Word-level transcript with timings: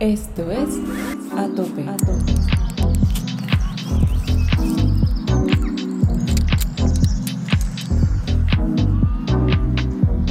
Esto 0.00 0.48
es 0.52 0.68
A 1.36 1.48
Tope. 1.48 1.84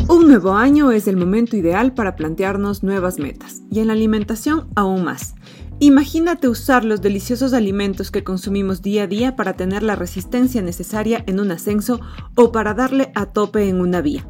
Un 0.08 0.28
nuevo 0.30 0.54
año 0.54 0.92
es 0.92 1.10
el 1.10 1.18
momento 1.18 1.58
ideal 1.58 1.94
para 1.94 2.16
plantearnos 2.16 2.82
nuevas 2.82 3.20
metas 3.20 3.62
y 3.70 3.82
en 3.82 3.88
la 3.88 3.94
alimentación 3.94 4.70
aún 4.76 5.04
más. 5.04 5.36
Imagínate 5.80 6.48
usar 6.48 6.86
los 6.86 7.02
deliciosos 7.02 7.52
alimentos 7.52 8.10
que 8.10 8.24
consumimos 8.24 8.82
día 8.82 9.04
a 9.04 9.08
día 9.08 9.36
para 9.36 9.58
tener 9.58 9.84
la 9.84 9.98
resistencia 9.98 10.62
necesaria 10.62 11.26
en 11.28 11.42
un 11.42 11.52
ascenso 11.52 12.00
o 12.36 12.54
para 12.54 12.74
darle 12.74 13.12
a 13.16 13.26
tope 13.26 13.68
en 13.68 13.82
una 13.82 14.00
vía. 14.00 14.26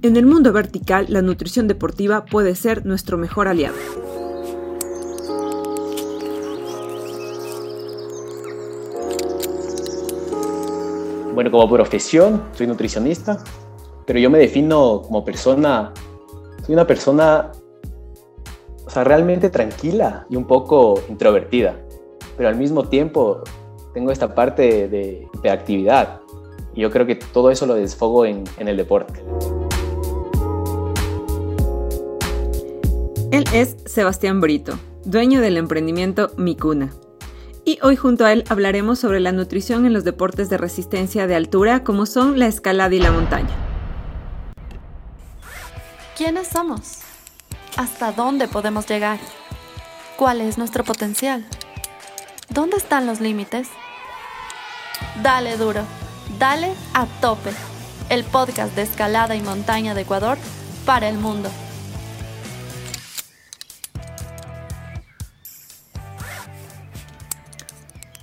En 0.00 0.16
el 0.16 0.24
mundo 0.24 0.54
vertical, 0.54 1.04
la 1.10 1.20
nutrición 1.20 1.68
deportiva 1.68 2.24
puede 2.24 2.54
ser 2.54 2.86
nuestro 2.86 3.18
mejor 3.18 3.46
aliado. 3.46 3.76
Bueno, 11.34 11.50
como 11.52 11.68
profesión, 11.68 12.42
soy 12.52 12.66
nutricionista, 12.66 13.38
pero 14.04 14.18
yo 14.18 14.30
me 14.30 14.38
defino 14.38 15.02
como 15.02 15.24
persona, 15.24 15.92
soy 16.66 16.74
una 16.74 16.86
persona, 16.86 17.52
o 18.84 18.90
sea, 18.90 19.04
realmente 19.04 19.48
tranquila 19.48 20.26
y 20.28 20.36
un 20.36 20.44
poco 20.44 21.00
introvertida, 21.08 21.76
pero 22.36 22.48
al 22.48 22.56
mismo 22.56 22.88
tiempo 22.88 23.42
tengo 23.94 24.10
esta 24.10 24.34
parte 24.34 24.88
de, 24.88 25.28
actividad 25.48 26.20
y 26.74 26.80
yo 26.82 26.90
creo 26.90 27.06
que 27.06 27.14
todo 27.14 27.50
eso 27.50 27.64
lo 27.64 27.74
desfogo 27.74 28.26
en, 28.26 28.42
en 28.58 28.66
el 28.66 28.76
deporte. 28.76 29.22
Él 33.30 33.44
es 33.54 33.76
Sebastián 33.86 34.40
Brito, 34.40 34.78
dueño 35.04 35.40
del 35.40 35.56
emprendimiento 35.56 36.32
Micuna 36.36 36.90
y 37.70 37.78
hoy 37.82 37.94
junto 37.94 38.24
a 38.24 38.32
él 38.32 38.42
hablaremos 38.48 38.98
sobre 38.98 39.20
la 39.20 39.30
nutrición 39.30 39.86
en 39.86 39.92
los 39.92 40.02
deportes 40.02 40.50
de 40.50 40.58
resistencia 40.58 41.28
de 41.28 41.36
altura 41.36 41.84
como 41.84 42.04
son 42.04 42.36
la 42.36 42.48
escalada 42.48 42.92
y 42.92 42.98
la 42.98 43.12
montaña. 43.12 43.54
¿Quiénes 46.16 46.48
somos? 46.48 46.98
¿Hasta 47.76 48.10
dónde 48.10 48.48
podemos 48.48 48.88
llegar? 48.88 49.20
¿Cuál 50.16 50.40
es 50.40 50.58
nuestro 50.58 50.82
potencial? 50.82 51.46
¿Dónde 52.48 52.76
están 52.76 53.06
los 53.06 53.20
límites? 53.20 53.68
Dale 55.22 55.56
duro, 55.56 55.82
dale 56.40 56.74
a 56.92 57.06
tope. 57.20 57.50
El 58.08 58.24
podcast 58.24 58.74
de 58.74 58.82
escalada 58.82 59.36
y 59.36 59.42
montaña 59.42 59.94
de 59.94 60.00
Ecuador 60.00 60.38
para 60.84 61.08
el 61.08 61.18
mundo. 61.18 61.48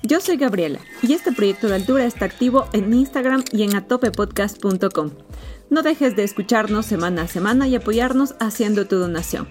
Yo 0.08 0.22
soy 0.22 0.38
Gabriela 0.38 0.80
y 1.02 1.12
este 1.12 1.34
proyecto 1.34 1.68
de 1.68 1.76
altura 1.76 2.06
está 2.06 2.24
activo 2.24 2.70
en 2.72 2.94
Instagram 2.94 3.44
y 3.52 3.64
en 3.64 3.76
atopepodcast.com. 3.76 5.12
No 5.70 5.82
dejes 5.84 6.16
de 6.16 6.24
escucharnos 6.24 6.86
semana 6.86 7.24
a 7.24 7.28
semana 7.28 7.68
y 7.68 7.76
apoyarnos 7.76 8.36
haciendo 8.40 8.88
tu 8.88 8.96
donación. 8.96 9.50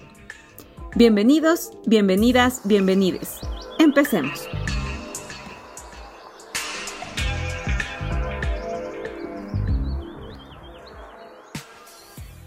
Bienvenidos, 0.95 1.73
bienvenidas, 1.85 2.61
bienvenides. 2.63 3.39
Empecemos. 3.77 4.49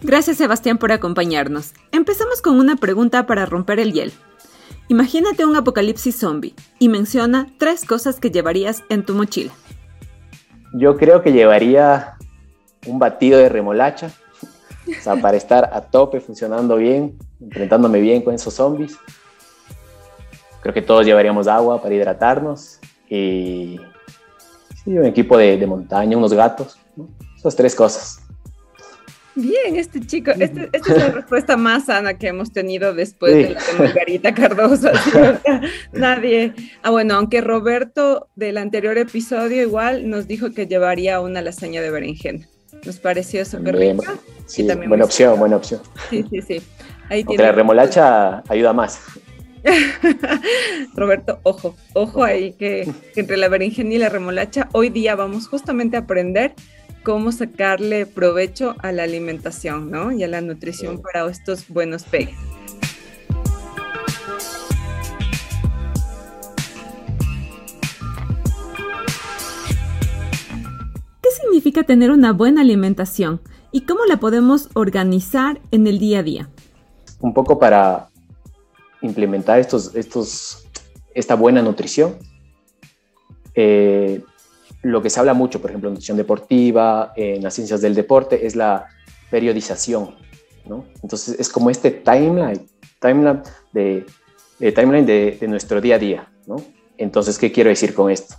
Gracias 0.03 0.38
Sebastián 0.38 0.78
por 0.78 0.91
acompañarnos. 0.91 1.75
Empezamos 1.92 2.42
con 2.42 2.58
una 2.58 2.75
pregunta 2.75 3.27
para 3.27 3.47
romper 3.47 3.78
el 3.78 3.92
hielo. 3.92 4.30
Imagínate 4.91 5.45
un 5.45 5.55
apocalipsis 5.55 6.19
zombie 6.19 6.53
y 6.81 6.89
menciona 6.89 7.47
tres 7.59 7.85
cosas 7.85 8.19
que 8.19 8.33
llevarías 8.33 8.83
en 8.89 9.07
tu 9.07 9.15
mochila. 9.15 9.53
Yo 10.75 10.97
creo 10.97 11.23
que 11.23 11.31
llevaría 11.31 12.17
un 12.89 12.99
batido 12.99 13.39
de 13.39 13.49
remolacha, 13.49 14.11
o 14.89 15.00
sea, 15.00 15.15
para 15.15 15.37
estar 15.37 15.71
a 15.73 15.83
tope, 15.83 16.19
funcionando 16.19 16.75
bien, 16.75 17.17
enfrentándome 17.41 18.00
bien 18.00 18.23
con 18.23 18.34
esos 18.34 18.53
zombies. 18.53 18.99
Creo 20.61 20.75
que 20.75 20.83
todos 20.83 21.06
llevaríamos 21.06 21.47
agua 21.47 21.81
para 21.81 21.95
hidratarnos 21.95 22.81
y 23.09 23.79
un 24.87 25.05
equipo 25.05 25.37
de, 25.37 25.65
montaña, 25.69 26.17
unos 26.17 26.33
gatos, 26.33 26.81
esas 27.37 27.55
tres 27.55 27.77
cosas. 27.77 28.19
Bien, 29.37 29.77
este 29.77 30.01
chico, 30.01 30.33
este, 30.33 30.69
esta 30.73 30.93
es 30.93 30.99
la 30.99 31.09
respuesta 31.11 31.57
más 31.57 31.87
sana 31.87 32.15
que 32.15 32.29
hemos 32.29 32.53
tenido 32.53 32.95
después 32.95 33.33
de 33.33 33.51
la 33.51 33.61
de 33.61 33.73
Margarita 33.79 34.35
Cardoso. 34.35 34.91
Nadie. 35.93 36.53
Ah, 36.83 36.91
bueno, 36.91 37.15
aunque 37.15 37.41
Roberto 37.41 38.29
del 38.35 38.59
anterior 38.59 38.99
episodio 38.99 39.63
igual 39.63 40.11
nos 40.11 40.27
dijo 40.27 40.53
que 40.53 40.67
llevaría 40.67 41.21
una 41.21 41.43
lasaña 41.43 41.81
de 41.81 41.91
berenjena. 41.91 42.49
Nos 42.85 42.99
pareció 42.99 43.45
súper 43.45 43.77
rico. 43.77 44.05
Sí, 44.47 44.67
buena 44.89 45.05
opción, 45.05 45.39
buena 45.39 45.57
opción. 45.57 45.81
Sí, 46.09 46.25
sí, 46.31 46.43
sí. 46.43 46.62
Ahí 47.09 47.25
aunque 47.27 47.43
la 47.43 47.53
remolacha 47.53 48.43
ayuda 48.49 48.73
más. 48.73 49.01
Roberto, 50.95 51.41
ojo, 51.43 51.77
ojo 51.93 52.25
ahí 52.25 52.53
que 52.53 52.91
entre 53.17 53.37
la 53.37 53.49
berenjena 53.49 53.95
y 53.95 53.99
la 53.99 54.09
remolacha, 54.09 54.69
hoy 54.73 54.89
día 54.89 55.15
vamos 55.15 55.49
justamente 55.49 55.97
a 55.97 56.01
aprender 56.01 56.55
cómo 57.03 57.33
sacarle 57.33 58.06
provecho 58.06 58.75
a 58.78 58.93
la 58.93 59.05
alimentación, 59.05 59.91
¿no? 59.91 60.12
Y 60.12 60.22
a 60.22 60.28
la 60.28 60.41
nutrición 60.41 61.00
para 61.00 61.28
estos 61.31 61.69
buenos 61.69 62.05
pegues. 62.05 62.37
¿Qué 71.22 71.31
significa 71.43 71.84
tener 71.84 72.11
una 72.11 72.33
buena 72.33 72.61
alimentación 72.61 73.41
y 73.72 73.82
cómo 73.82 74.05
la 74.06 74.19
podemos 74.19 74.69
organizar 74.75 75.61
en 75.71 75.87
el 75.87 75.99
día 75.99 76.21
a 76.21 76.22
día? 76.22 76.50
Un 77.21 77.32
poco 77.32 77.59
para 77.59 78.09
implementar 79.03 79.59
estos, 79.59 79.94
estos, 79.94 80.67
esta 81.15 81.34
buena 81.34 81.62
nutrición, 81.62 82.17
eh, 83.55 84.22
lo 84.83 85.03
que 85.03 85.11
se 85.11 85.21
habla 85.21 85.35
mucho, 85.35 85.61
por 85.61 85.71
ejemplo, 85.71 85.89
en 85.89 85.95
nutrición 85.95 86.17
deportiva, 86.17 87.13
en 87.17 87.43
las 87.43 87.55
ciencias 87.55 87.81
del 87.81 87.95
deporte, 87.95 88.47
es 88.47 88.57
la 88.57 88.87
periodización, 89.31 90.17
¿no? 90.67 90.85
Entonces 91.03 91.39
es 91.39 91.49
como 91.49 91.71
este 91.71 91.91
timeline, 91.91 92.67
timeline 93.01 93.43
de, 93.73 94.07
timeline 94.73 95.07
de, 95.07 95.39
nuestro 95.49 95.81
día 95.81 95.97
a 95.97 95.99
día, 95.99 96.29
¿no? 96.47 96.57
Entonces, 96.99 97.39
¿qué 97.39 97.53
quiero 97.53 97.71
decir 97.71 97.95
con 97.95 98.11
esto? 98.11 98.35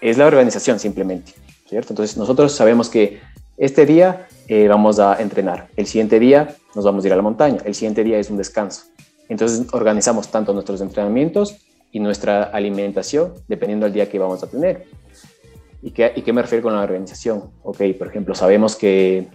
Es 0.00 0.18
la 0.18 0.26
organización 0.26 0.78
simplemente, 0.78 1.32
¿cierto? 1.68 1.92
Entonces 1.92 2.16
nosotros 2.16 2.52
sabemos 2.52 2.88
que 2.88 3.20
este 3.56 3.86
día 3.86 4.28
eh, 4.48 4.68
vamos 4.68 4.98
a 4.98 5.20
entrenar, 5.20 5.68
el 5.76 5.86
siguiente 5.86 6.20
día 6.20 6.54
nos 6.74 6.84
vamos 6.84 7.04
a 7.04 7.06
ir 7.06 7.12
a 7.12 7.16
la 7.16 7.22
montaña, 7.22 7.58
el 7.64 7.74
siguiente 7.74 8.04
día 8.04 8.18
es 8.18 8.30
un 8.30 8.36
descanso. 8.36 8.82
Entonces 9.28 9.66
organizamos 9.72 10.28
tanto 10.28 10.52
nuestros 10.52 10.80
entrenamientos 10.80 11.56
y 11.90 12.00
nuestra 12.00 12.44
alimentación 12.44 13.32
dependiendo 13.48 13.86
del 13.86 13.94
día 13.94 14.08
que 14.08 14.18
vamos 14.18 14.42
a 14.42 14.46
tener. 14.46 14.84
¿Y 15.86 15.92
qué, 15.92 16.12
¿Y 16.16 16.22
qué 16.22 16.32
me 16.32 16.42
refiero 16.42 16.64
con 16.64 16.74
la 16.74 16.82
organización? 16.82 17.44
Ok, 17.62 17.80
por 17.96 18.08
ejemplo, 18.08 18.34
sabemos 18.34 18.74
que, 18.74 19.28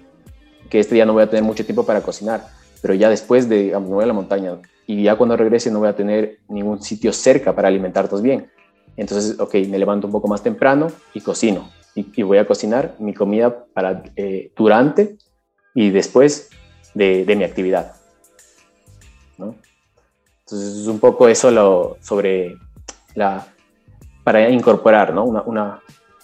que 0.69 0.81
este 0.81 0.95
día 0.95 1.05
no 1.05 1.13
voy 1.13 1.23
a 1.23 1.29
tener 1.29 1.45
mucho 1.45 1.63
tiempo 1.63 1.85
para 1.85 2.01
cocinar, 2.01 2.45
pero 2.81 2.93
ya 2.93 3.09
después 3.09 3.47
de, 3.47 3.63
digamos, 3.63 3.87
me 3.87 3.95
voy 3.95 4.03
a 4.03 4.07
la 4.07 4.13
montaña 4.13 4.57
y 4.85 5.03
ya 5.03 5.15
cuando 5.15 5.37
regrese 5.37 5.71
no 5.71 5.79
voy 5.79 5.87
a 5.87 5.95
tener 5.95 6.39
ningún 6.49 6.81
sitio 6.81 7.13
cerca 7.13 7.55
para 7.55 7.69
alimentarnos 7.69 8.21
bien. 8.21 8.51
Entonces, 8.97 9.39
ok, 9.39 9.53
me 9.69 9.79
levanto 9.79 10.07
un 10.07 10.11
poco 10.11 10.27
más 10.27 10.43
temprano 10.43 10.87
y 11.13 11.21
cocino. 11.21 11.71
Y, 11.95 12.21
voy 12.21 12.37
a 12.37 12.45
cocinar 12.45 12.95
mi 12.99 13.13
comida 13.13 13.63
para 13.73 14.03
eh, 14.17 14.51
durante 14.53 15.15
y 15.73 15.89
después 15.89 16.49
de, 16.93 17.23
de 17.23 17.35
mi 17.37 17.45
actividad. 17.45 17.95
¿no? 19.37 19.55
Entonces, 20.41 20.81
es 20.81 20.87
un 20.87 20.99
poco 20.99 21.29
eso 21.29 21.49
lo, 21.49 21.95
sobre 22.01 22.57
la, 23.15 23.47
para 24.25 24.49
incorporar 24.49 25.13
¿no? 25.13 25.23
una, 25.23 25.43
una, 25.43 25.81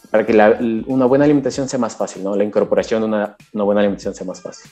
para 0.09 0.25
que 0.25 0.33
una 0.88 1.06
buena 1.06 1.25
alimentación 1.25 1.68
sea 1.68 1.80
más 1.80 1.95
fácil, 1.95 2.24
¿no? 2.24 2.36
La 2.36 2.44
incorporación 2.44 3.01
de 3.01 3.07
una, 3.07 3.36
buena 3.54 3.81
alimentación 3.81 4.15
sea 4.15 4.25
más 4.25 4.42
fácil. 4.42 4.71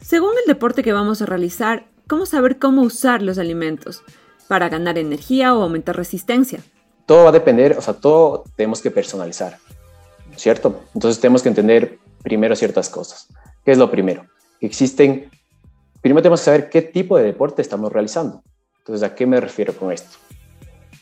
Según 0.00 0.32
el 0.40 0.46
deporte 0.46 0.82
que 0.82 0.92
vamos 0.92 1.22
a 1.22 1.26
realizar, 1.26 1.86
¿cómo 2.08 2.26
saber 2.26 2.58
cómo 2.58 2.82
usar 2.82 3.22
los 3.22 3.38
alimentos 3.38 4.02
para 4.48 4.68
ganar 4.68 4.98
energía 4.98 5.54
o 5.54 5.62
aumentar 5.62 5.96
resistencia? 5.96 6.60
Todo 7.06 7.24
va 7.24 7.28
a 7.30 7.32
depender, 7.32 7.76
o 7.78 7.80
sea, 7.80 7.94
todo 7.94 8.44
tenemos 8.56 8.82
que 8.82 8.90
personalizar, 8.90 9.58
¿cierto? 10.36 10.82
Entonces 10.94 11.20
tenemos 11.20 11.42
que 11.42 11.48
entender 11.48 11.98
primero 12.22 12.56
ciertas 12.56 12.88
cosas. 12.88 13.28
¿Qué 13.64 13.72
es 13.72 13.78
lo 13.78 13.90
primero? 13.90 14.26
Existen, 14.60 15.30
primero 16.00 16.22
tenemos 16.22 16.40
que 16.40 16.44
saber 16.44 16.70
qué 16.70 16.82
tipo 16.82 17.16
de 17.16 17.24
deporte 17.24 17.62
estamos 17.62 17.92
realizando. 17.92 18.42
Entonces, 18.78 19.08
¿a 19.08 19.14
qué 19.14 19.26
me 19.26 19.40
refiero 19.40 19.74
con 19.74 19.92
esto? 19.92 20.18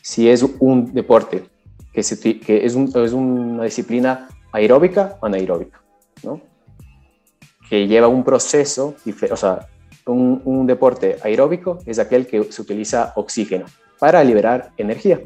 Si 0.01 0.29
es 0.29 0.45
un 0.59 0.93
deporte 0.93 1.45
que, 2.45 2.65
es, 2.65 2.75
una 2.75 3.63
disciplina 3.63 4.27
aeróbica 4.51 5.17
o 5.21 5.25
anaeróbica, 5.25 5.81
¿no? 6.23 6.41
que 7.69 7.87
lleva 7.87 8.07
un 8.07 8.23
proceso, 8.23 8.95
o 9.31 9.35
sea, 9.35 9.67
un, 10.07 10.41
un 10.45 10.65
deporte 10.65 11.17
aeróbico 11.23 11.79
es 11.85 11.99
aquel 11.99 12.25
que 12.25 12.51
se 12.51 12.61
utiliza 12.61 13.13
oxígeno 13.15 13.65
para 13.99 14.23
liberar 14.23 14.71
energía. 14.77 15.21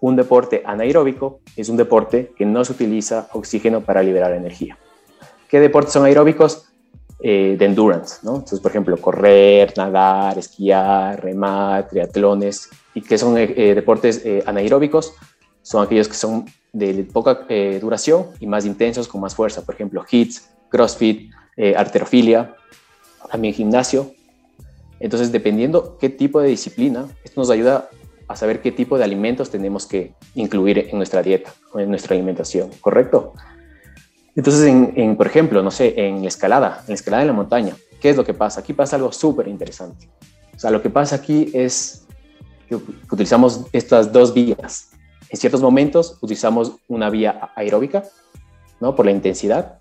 Un 0.00 0.14
deporte 0.14 0.62
anaeróbico 0.64 1.40
es 1.56 1.68
un 1.68 1.76
deporte 1.76 2.32
que 2.36 2.46
no 2.46 2.64
se 2.64 2.72
utiliza 2.72 3.28
oxígeno 3.32 3.80
para 3.80 4.02
liberar 4.02 4.32
energía. 4.32 4.78
¿Qué 5.48 5.58
deportes 5.58 5.92
son 5.92 6.04
aeróbicos? 6.04 6.68
Eh, 7.26 7.56
de 7.58 7.64
endurance, 7.64 8.18
¿no? 8.22 8.34
Entonces, 8.34 8.60
por 8.60 8.70
ejemplo, 8.70 8.98
correr, 8.98 9.72
nadar, 9.78 10.36
esquiar, 10.36 11.22
remar, 11.22 11.88
triatlones, 11.88 12.68
y 12.92 13.00
que 13.00 13.16
son 13.16 13.38
eh, 13.38 13.54
eh, 13.56 13.74
deportes 13.74 14.22
anaeróbicos, 14.44 15.14
son 15.64 15.82
aquellos 15.84 16.06
que 16.06 16.14
son 16.14 16.44
de 16.72 17.02
poca 17.12 17.46
duración 17.80 18.26
y 18.38 18.46
más 18.46 18.64
intensos, 18.66 19.08
con 19.08 19.20
más 19.20 19.34
fuerza, 19.34 19.62
por 19.62 19.74
ejemplo, 19.74 20.04
hits, 20.08 20.50
crossfit, 20.68 21.32
arterofilia, 21.76 22.54
también 23.30 23.54
gimnasio. 23.54 24.12
Entonces, 25.00 25.32
dependiendo 25.32 25.98
qué 25.98 26.08
tipo 26.08 26.40
de 26.40 26.48
disciplina, 26.48 27.08
esto 27.24 27.40
nos 27.40 27.50
ayuda 27.50 27.88
a 28.28 28.36
saber 28.36 28.60
qué 28.60 28.72
tipo 28.72 28.96
de 28.96 29.04
alimentos 29.04 29.50
tenemos 29.50 29.86
que 29.86 30.14
incluir 30.34 30.78
en 30.90 30.96
nuestra 30.96 31.22
dieta 31.22 31.52
o 31.72 31.80
en 31.80 31.90
nuestra 31.90 32.14
alimentación, 32.14 32.70
¿correcto? 32.80 33.32
Entonces, 34.36 34.66
en, 34.66 35.16
por 35.16 35.26
ejemplo, 35.26 35.62
no 35.62 35.70
sé, 35.70 35.94
en 35.96 36.22
la 36.22 36.28
escalada, 36.28 36.80
en 36.82 36.88
la 36.88 36.94
escalada 36.94 37.22
en 37.22 37.28
la 37.28 37.34
montaña, 37.34 37.76
¿qué 38.00 38.10
es 38.10 38.16
lo 38.16 38.24
que 38.24 38.34
pasa? 38.34 38.60
Aquí 38.60 38.72
pasa 38.72 38.96
algo 38.96 39.12
súper 39.12 39.48
interesante. 39.48 40.10
O 40.54 40.58
sea, 40.58 40.70
lo 40.70 40.82
que 40.82 40.90
pasa 40.90 41.16
aquí 41.16 41.50
es 41.54 42.06
que 42.68 42.76
utilizamos 43.10 43.66
estas 43.72 44.12
dos 44.12 44.34
vías. 44.34 44.90
En 45.28 45.38
ciertos 45.38 45.62
momentos 45.62 46.18
utilizamos 46.20 46.72
una 46.88 47.10
vía 47.10 47.50
aeróbica, 47.56 48.04
¿no? 48.80 48.94
Por 48.94 49.06
la 49.06 49.12
intensidad. 49.12 49.78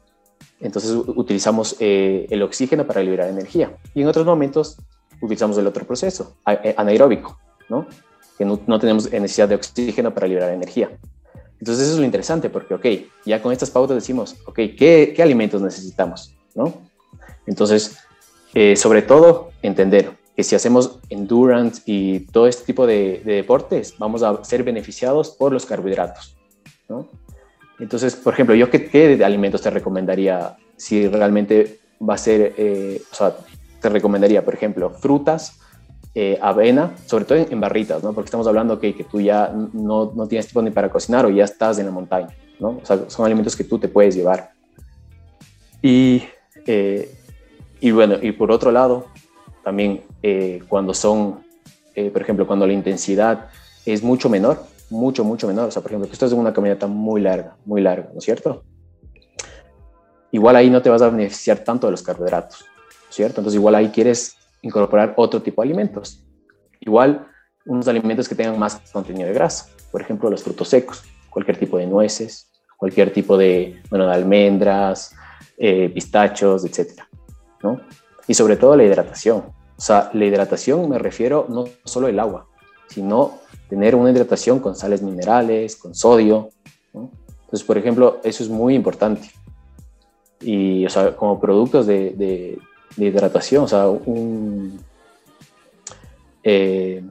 Entonces 0.60 0.92
utilizamos 0.92 1.75
eh, 1.80 2.28
el 2.30 2.42
oxígeno 2.42 2.88
para 2.88 3.01
liberar 3.01 3.30
energía. 3.30 3.78
Y 3.94 4.01
en 4.01 4.07
otros 4.07 4.25
momentos 4.25 4.78
utilizamos 5.22 5.57
el 5.57 5.68
otro 5.68 5.86
proceso, 5.86 6.38
eh, 6.48 6.74
anaeróbico, 6.78 7.40
¿no? 7.69 7.88
Que 8.38 8.45
no, 8.45 8.60
no 8.66 8.80
tenemos 8.80 9.12
necesidad 9.12 9.50
de 9.50 9.56
oxígeno 9.56 10.13
para 10.13 10.28
liberar 10.28 10.54
energía. 10.54 10.90
Entonces 11.60 11.86
eso 11.86 11.94
es 11.94 12.00
lo 12.00 12.06
interesante 12.06 12.50
porque, 12.50 12.74
ok, 12.74 12.86
ya 13.25 13.42
con 13.42 13.54
estas 13.54 13.69
pautas 13.69 13.96
decimos, 13.96 14.36
ok, 14.46 14.56
¿qué, 14.78 15.13
qué 15.16 15.24
alimentos 15.24 15.62
necesitamos? 15.62 16.36
¿No? 16.56 16.74
Entonces, 17.46 17.98
eh, 18.54 18.75
sobre 18.75 19.01
todo, 19.01 19.51
entender 19.62 20.12
que 20.36 20.44
si 20.44 20.56
hacemos 20.56 21.00
endurance 21.10 21.82
y 21.86 22.22
todo 22.22 22.48
este 22.48 22.66
tipo 22.66 22.88
de, 22.88 23.22
deportes, 23.24 23.96
vamos 23.98 24.24
a 24.24 24.44
ser 24.44 24.64
beneficiados 24.64 25.30
por 25.30 25.52
los 25.52 25.66
carbohidratos, 25.66 26.36
¿no? 26.90 27.08
Entonces, 27.80 28.16
por 28.16 28.34
ejemplo, 28.34 28.56
yo 28.56 28.70
qué, 28.70 28.86
qué 28.90 29.24
alimentos 29.24 29.62
te 29.62 29.70
recomendaría 29.70 30.56
si 30.78 31.08
realmente 31.08 31.80
va 32.08 32.16
a 32.16 32.18
ser, 32.18 32.54
eh, 32.58 33.02
o 33.12 33.16
sea, 33.16 33.36
te 33.82 33.90
recomendaría, 33.90 34.44
por 34.44 34.54
ejemplo, 34.54 34.90
frutas, 34.92 35.60
eh, 36.16 36.38
avena, 36.42 36.96
sobre 37.08 37.26
todo 37.26 37.38
en, 37.40 37.60
barritas, 37.60 38.04
¿no? 38.04 38.14
Porque 38.14 38.28
estamos 38.28 38.46
hablando 38.46 38.80
que, 38.80 38.96
que 38.96 39.04
tú 39.04 39.20
ya 39.20 39.52
no, 39.52 40.12
no, 40.16 40.28
tienes 40.28 40.46
tiempo 40.46 40.62
ni 40.62 40.70
para 40.70 40.90
cocinar 40.90 41.26
o 41.26 41.30
ya 41.30 41.44
estás 41.44 41.80
en 41.80 41.88
la 41.88 41.92
montaña, 41.92 42.30
¿no? 42.60 42.80
O 42.82 42.86
sea, 42.86 43.10
son 43.10 43.26
alimentos 43.26 43.56
que 43.56 43.64
tú 43.64 43.80
te 43.80 43.88
puedes 43.88 44.16
llevar. 44.16 44.52
Y, 45.82 46.24
eh, 46.68 47.12
y 47.82 47.92
bueno, 47.92 48.16
y 48.22 48.32
por 48.32 48.52
otro 48.52 48.72
lado, 48.72 49.08
también 49.63 50.01
eh, 50.21 50.62
cuando 50.68 50.94
son, 50.94 51.44
por 52.12 52.21
ejemplo, 52.21 52.48
cuando 52.48 52.65
la 52.68 52.74
intensidad 52.74 53.50
es 53.86 54.04
mucho 54.04 54.30
menor, 54.30 54.63
mucho, 54.89 55.24
mucho 55.24 55.48
menor, 55.48 55.68
o 55.68 55.71
sea, 55.71 55.81
por 55.81 55.92
ejemplo, 55.92 56.07
tú 56.07 56.13
estás 56.13 56.31
en 56.31 56.39
una 56.39 56.54
caminata 56.54 56.88
muy 56.88 57.21
larga, 57.21 57.56
muy 57.65 57.81
larga, 57.81 58.10
¿no 58.13 58.19
es 58.19 58.25
cierto? 58.25 58.63
Igual 60.31 60.56
ahí 60.56 60.69
no 60.69 60.81
te 60.81 60.89
vas 60.89 61.01
a 61.01 61.10
beneficiar 61.10 61.60
tanto 61.60 61.88
de 61.88 61.92
los 61.92 62.01
carbohidratos, 62.01 62.65
¿cierto? 63.10 63.42
Entonces 63.42 63.60
igual 63.60 63.75
ahí 63.75 63.89
quieres 63.89 64.36
incorporar 64.62 65.13
otro 65.18 65.42
tipo 65.42 65.62
de 65.62 65.68
alimentos. 65.68 66.24
Igual, 66.80 67.27
unos 67.65 67.88
alimentos 67.88 68.27
que 68.27 68.36
tengan 68.36 68.57
más 68.57 68.81
contenido 68.92 69.27
de 69.27 69.33
grasa, 69.33 69.68
por 69.92 70.01
ejemplo, 70.01 70.30
los 70.30 70.44
frutos 70.44 70.69
secos, 70.69 71.04
cualquier 71.30 71.57
tipo 71.57 71.77
de 71.77 71.88
nueces, 71.88 72.51
cualquier 72.77 73.13
tipo 73.13 73.38
de, 73.38 73.81
bueno, 73.89 74.07
de 74.07 74.13
almendras, 74.13 75.15
eh, 75.57 75.89
pistachos, 75.89 76.65
etcétera, 76.65 77.07
¿no? 77.62 77.80
Y 78.28 78.34
sobre 78.34 78.58
todo 78.58 78.75
la 78.75 78.84
hidratación. 78.84 79.44
O 79.78 79.81
sea, 79.81 80.10
la 80.14 80.25
hidratación 80.25 80.90
me 80.90 81.00
refiero 81.00 81.46
no 81.50 81.66
solo 81.84 82.08
el 82.08 82.20
agua, 82.20 82.48
sino 82.88 83.40
tener 83.70 83.96
una 83.96 84.12
hidratación 84.12 84.60
con 84.60 84.75
sales 84.75 85.02
minerales, 85.02 85.75
con 85.75 85.96
sodio. 85.96 86.50
¿no? 86.94 87.12
Entonces, 87.46 87.64
por 87.64 87.78
ejemplo, 87.78 88.20
eso 88.24 88.44
es 88.44 88.50
muy 88.50 88.75
importante. 88.75 89.30
Y, 90.42 90.86
o 90.86 90.90
sea, 90.90 91.16
como 91.16 91.40
productos 91.40 91.88
de, 91.88 92.60
de 92.96 93.06
hidratación, 93.06 93.64
o 93.64 93.68
sea, 93.68 93.88
un... 93.88 94.80
Eh, 96.44 97.02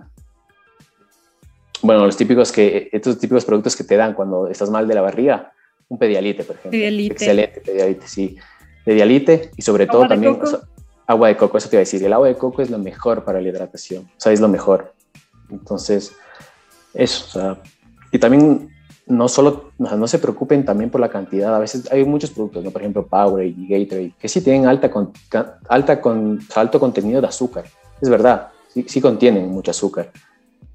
bueno, 1.82 2.06
los 2.06 2.16
típicos 2.16 2.52
que, 2.52 2.88
estos 2.92 3.18
típicos 3.18 3.44
productos 3.44 3.74
que 3.74 3.84
te 3.84 3.96
dan 3.96 4.14
cuando 4.14 4.46
estás 4.46 4.70
mal 4.70 4.86
de 4.86 4.94
la 4.94 5.00
barriga, 5.00 5.52
un 5.88 5.98
pedialite, 5.98 6.44
por 6.44 6.56
ejemplo. 6.56 6.70
Pedialite. 6.70 7.12
Excelente, 7.14 7.60
pedialite, 7.60 8.06
sí. 8.06 8.36
Pedialite 8.84 9.50
y 9.56 9.62
sobre 9.62 9.86
todo 9.86 10.06
también 10.06 10.38
agua 11.12 11.28
de 11.28 11.36
coco, 11.36 11.58
eso 11.58 11.68
te 11.68 11.76
iba 11.76 11.80
a 11.80 11.86
decir. 11.86 12.04
El 12.04 12.12
agua 12.12 12.28
de 12.28 12.36
coco 12.36 12.62
es 12.62 12.70
lo 12.70 12.78
mejor 12.78 13.24
para 13.24 13.40
la 13.40 13.48
hidratación, 13.48 14.04
o 14.04 14.20
sea, 14.20 14.32
es 14.32 14.40
lo 14.40 14.48
mejor. 14.48 14.92
Entonces, 15.50 16.12
eso, 16.94 17.24
o 17.26 17.40
sea, 17.40 17.62
y 18.10 18.18
también 18.18 18.70
no 19.06 19.28
solo, 19.28 19.72
no 19.78 20.06
se 20.06 20.18
preocupen 20.18 20.64
también 20.64 20.90
por 20.90 21.00
la 21.00 21.08
cantidad. 21.08 21.54
A 21.54 21.58
veces 21.58 21.90
hay 21.90 22.04
muchos 22.04 22.30
productos, 22.30 22.64
¿no? 22.64 22.70
por 22.70 22.82
ejemplo, 22.82 23.06
Powerade 23.06 23.54
y 23.56 23.66
Gatorade, 23.68 24.14
que 24.18 24.28
sí 24.28 24.40
tienen 24.40 24.66
alta 24.66 24.90
con, 24.90 25.12
alta 25.68 26.00
con, 26.00 26.38
alto 26.54 26.80
contenido 26.80 27.20
de 27.20 27.26
azúcar. 27.26 27.64
Es 28.00 28.08
verdad, 28.08 28.48
sí, 28.68 28.84
sí 28.88 29.00
contienen 29.00 29.48
mucho 29.48 29.70
azúcar. 29.70 30.10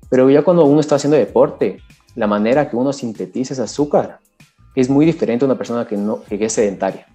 Pero 0.10 0.30
ya 0.30 0.44
cuando 0.44 0.66
uno 0.66 0.80
está 0.80 0.96
haciendo 0.96 1.18
deporte, 1.18 1.80
la 2.16 2.28
manera 2.28 2.70
que 2.70 2.76
uno 2.76 2.94
sintetiza 2.94 3.54
ese 3.54 3.64
azúcar 3.64 4.20
es 4.76 4.90
muy 4.90 5.06
diferente 5.06 5.44
a 5.44 5.48
una 5.48 5.58
persona 5.58 5.88
que, 5.88 5.98
no, 5.98 6.22
que 6.24 6.44
es 6.44 6.54
sedentaria. 6.54 7.08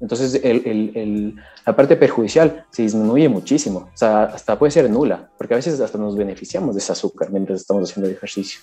Entonces, 0.00 0.40
el, 0.44 0.62
el, 0.94 1.36
la 1.64 1.74
parte 1.74 1.96
perjudicial 1.96 2.66
se 2.70 2.82
disminuye 2.82 3.28
muchísimo, 3.28 3.90
o 3.92 3.96
sea, 3.96 4.24
hasta 4.24 4.58
puede 4.58 4.70
ser 4.70 4.90
nula, 4.90 5.30
porque 5.38 5.54
a 5.54 5.56
veces 5.56 5.80
hasta 5.80 5.96
nos 5.96 6.16
beneficiamos 6.16 6.74
de 6.74 6.80
ese 6.80 6.92
azúcar 6.92 7.30
mientras 7.30 7.62
estamos 7.62 7.90
haciendo 7.90 8.10
el 8.10 8.16
ejercicio. 8.16 8.60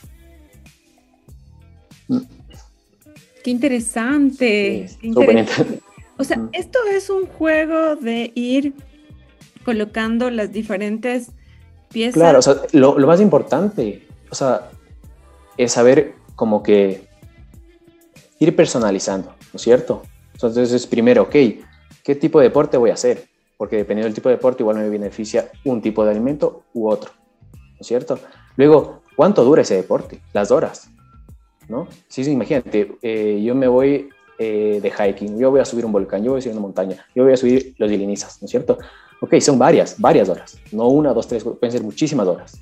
Qué 3.44 3.51
interesante. 3.51 4.89
O 6.18 6.24
sea, 6.24 6.47
esto 6.53 6.80
es 6.91 7.09
un 7.09 7.25
juego 7.25 7.95
de 7.95 8.31
ir 8.36 8.74
colocando 9.65 10.29
las 10.29 10.51
diferentes 10.51 11.31
piezas. 11.91 12.13
Claro, 12.13 12.39
o 12.39 12.41
sea, 12.41 12.56
lo, 12.71 12.95
más 12.95 13.19
importante, 13.19 14.07
o 14.29 14.36
sea, 14.36 14.69
es 15.58 15.72
saber 15.72 16.13
como 16.36 16.63
que 16.63 17.08
ir 18.39 18.55
personalizando, 18.55 19.29
¿no 19.29 19.58
es 19.58 19.62
cierto? 19.62 20.03
Entonces, 20.34 20.88
primero, 20.88 21.24
ok, 21.24 21.36
¿qué 22.04 22.16
tipo 22.16 22.40
de 22.40 22.48
deporte 22.48 22.78
voy 22.78 22.90
a 22.90 22.94
hacer? 22.94 23.25
Porque 23.58 23.78
dependiendo 23.78 24.08
del 24.08 24.16
tipo 24.16 24.30
de 24.30 24.36
deporte, 24.36 24.63
igual 24.63 24.78
me 24.78 24.90
beneficia 24.90 25.52
un 25.66 25.82
tipo 25.82 26.04
de 26.04 26.12
alimento 26.12 26.63
u 26.74 26.90
otro, 26.90 27.12
¿no 27.54 27.78
es 27.80 27.88
cierto? 27.88 28.20
Luego, 28.58 29.02
¿cuánto 29.16 29.44
dura 29.44 29.62
ese 29.62 29.75
deporte? 29.75 30.20
Las 30.34 30.52
horas. 30.52 30.90
¿no? 31.68 31.88
Sí, 32.08 32.24
sí, 32.24 32.32
imagínate, 32.32 32.98
eh, 33.02 33.42
yo 33.44 33.56
me 33.56 33.68
voy 33.68 34.10
eh, 34.38 34.80
de 34.82 34.92
hiking, 34.92 35.38
yo 35.38 35.52
voy 35.52 35.62
a 35.62 35.66
subir 35.66 35.86
un 35.86 35.92
volcán, 35.92 36.24
yo 36.24 36.32
voy 36.32 36.40
a 36.40 36.42
subir 36.42 36.54
una 36.54 36.62
montaña, 36.62 37.06
yo 37.16 37.24
voy 37.24 37.34
a 37.34 37.38
subir 37.38 37.75
los 37.78 37.90
Dilinizas, 37.90 38.42
¿no 38.42 38.46
es 38.46 38.52
cierto? 38.52 38.78
Ok, 39.22 39.40
son 39.40 39.58
varias, 39.58 40.00
varias 40.00 40.30
horas, 40.30 40.58
no 40.72 40.88
una, 40.88 41.13
dos, 41.13 41.28
tres, 41.28 41.44
pueden 41.44 41.72
ser 41.72 41.84
muchísimas 41.84 42.28
horas. 42.28 42.60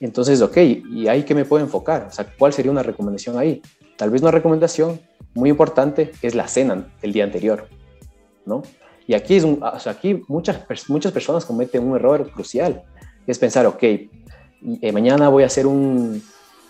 Entonces, 0.00 0.42
ok, 0.42 0.56
¿y 0.58 1.08
ahí 1.08 1.22
qué 1.22 1.34
me 1.34 1.44
puedo 1.44 1.64
enfocar? 1.64 2.08
O 2.10 2.12
sea, 2.12 2.26
¿cuál 2.38 2.52
sería 2.52 2.70
una 2.70 2.82
recomendación 2.82 3.38
ahí? 3.38 3.62
Tal 3.96 4.10
vez 4.10 4.20
una 4.20 4.30
recomendación 4.30 5.00
muy 5.36 5.50
importante 5.50 6.12
es 6.22 6.34
la 6.34 6.48
cena 6.48 6.88
del 7.00 7.12
día 7.12 7.24
anterior, 7.24 7.68
¿no? 8.44 8.62
Y 9.06 9.14
aquí, 9.14 9.36
es 9.36 9.44
un, 9.44 9.62
o 9.62 9.78
sea, 9.78 9.92
aquí 9.92 10.24
muchas, 10.26 10.58
muchas 10.88 11.12
personas 11.12 11.44
cometen 11.44 11.86
un 11.86 11.94
error 11.94 12.28
crucial, 12.32 12.82
es 13.26 13.38
pensar, 13.38 13.66
ok, 13.66 13.82
eh, 13.82 14.92
mañana 14.92 15.28
voy 15.28 15.44
a 15.44 15.46
hacer 15.46 15.66
un, 15.66 16.22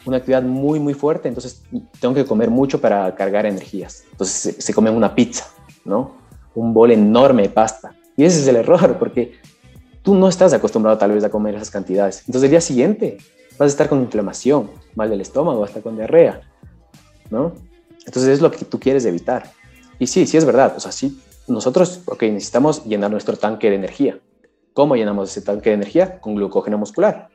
una 0.04 0.18
actividad 0.18 0.42
muy, 0.42 0.78
muy 0.78 0.94
fuerte, 0.94 1.28
entonces 1.28 1.62
tengo 2.00 2.14
que 2.14 2.24
comer 2.24 2.50
mucho 2.50 2.80
para 2.80 3.14
cargar 3.14 3.46
energías. 3.46 4.04
Entonces 4.10 4.56
se, 4.58 4.74
come 4.74 4.90
una 4.90 5.14
pizza, 5.14 5.46
¿no? 5.84 6.16
Un 6.54 6.74
bol 6.74 6.90
enorme 6.90 7.42
de 7.42 7.48
pasta. 7.48 7.94
Y 8.16 8.24
ese 8.24 8.40
es 8.40 8.48
el 8.48 8.56
error, 8.56 8.98
porque 8.98 9.34
tú 10.02 10.14
no 10.14 10.28
estás 10.28 10.52
acostumbrado 10.52 10.98
tal 10.98 11.12
vez 11.12 11.24
a 11.24 11.30
comer 11.30 11.54
esas 11.54 11.70
cantidades. 11.70 12.20
Entonces 12.20 12.44
el 12.44 12.50
día 12.50 12.60
siguiente 12.60 13.18
vas 13.58 13.66
a 13.66 13.72
estar 13.72 13.88
con 13.88 14.00
inflamación, 14.00 14.70
mal 14.94 15.10
del 15.10 15.20
estómago, 15.20 15.64
hasta 15.64 15.80
con 15.80 15.96
diarrea, 15.96 16.40
¿no? 17.30 17.52
Entonces 18.06 18.30
es 18.30 18.40
lo 18.40 18.50
que 18.50 18.64
tú 18.64 18.80
quieres 18.80 19.04
evitar. 19.04 19.52
Y 19.98 20.06
sí, 20.06 20.26
sí 20.26 20.36
es 20.36 20.44
verdad, 20.44 20.74
o 20.76 20.80
sea, 20.80 20.92
sí, 20.92 21.20
nosotros, 21.48 22.00
ok, 22.06 22.22
necesitamos 22.22 22.84
llenar 22.84 23.10
nuestro 23.10 23.36
tanque 23.36 23.68
de 23.68 23.76
energía. 23.76 24.18
¿Cómo 24.72 24.96
llenamos 24.96 25.30
ese 25.30 25.42
tanque 25.42 25.70
de 25.70 25.74
energía? 25.74 26.20
Con 26.20 26.34
glucógeno 26.34 26.78
muscular 26.78 27.28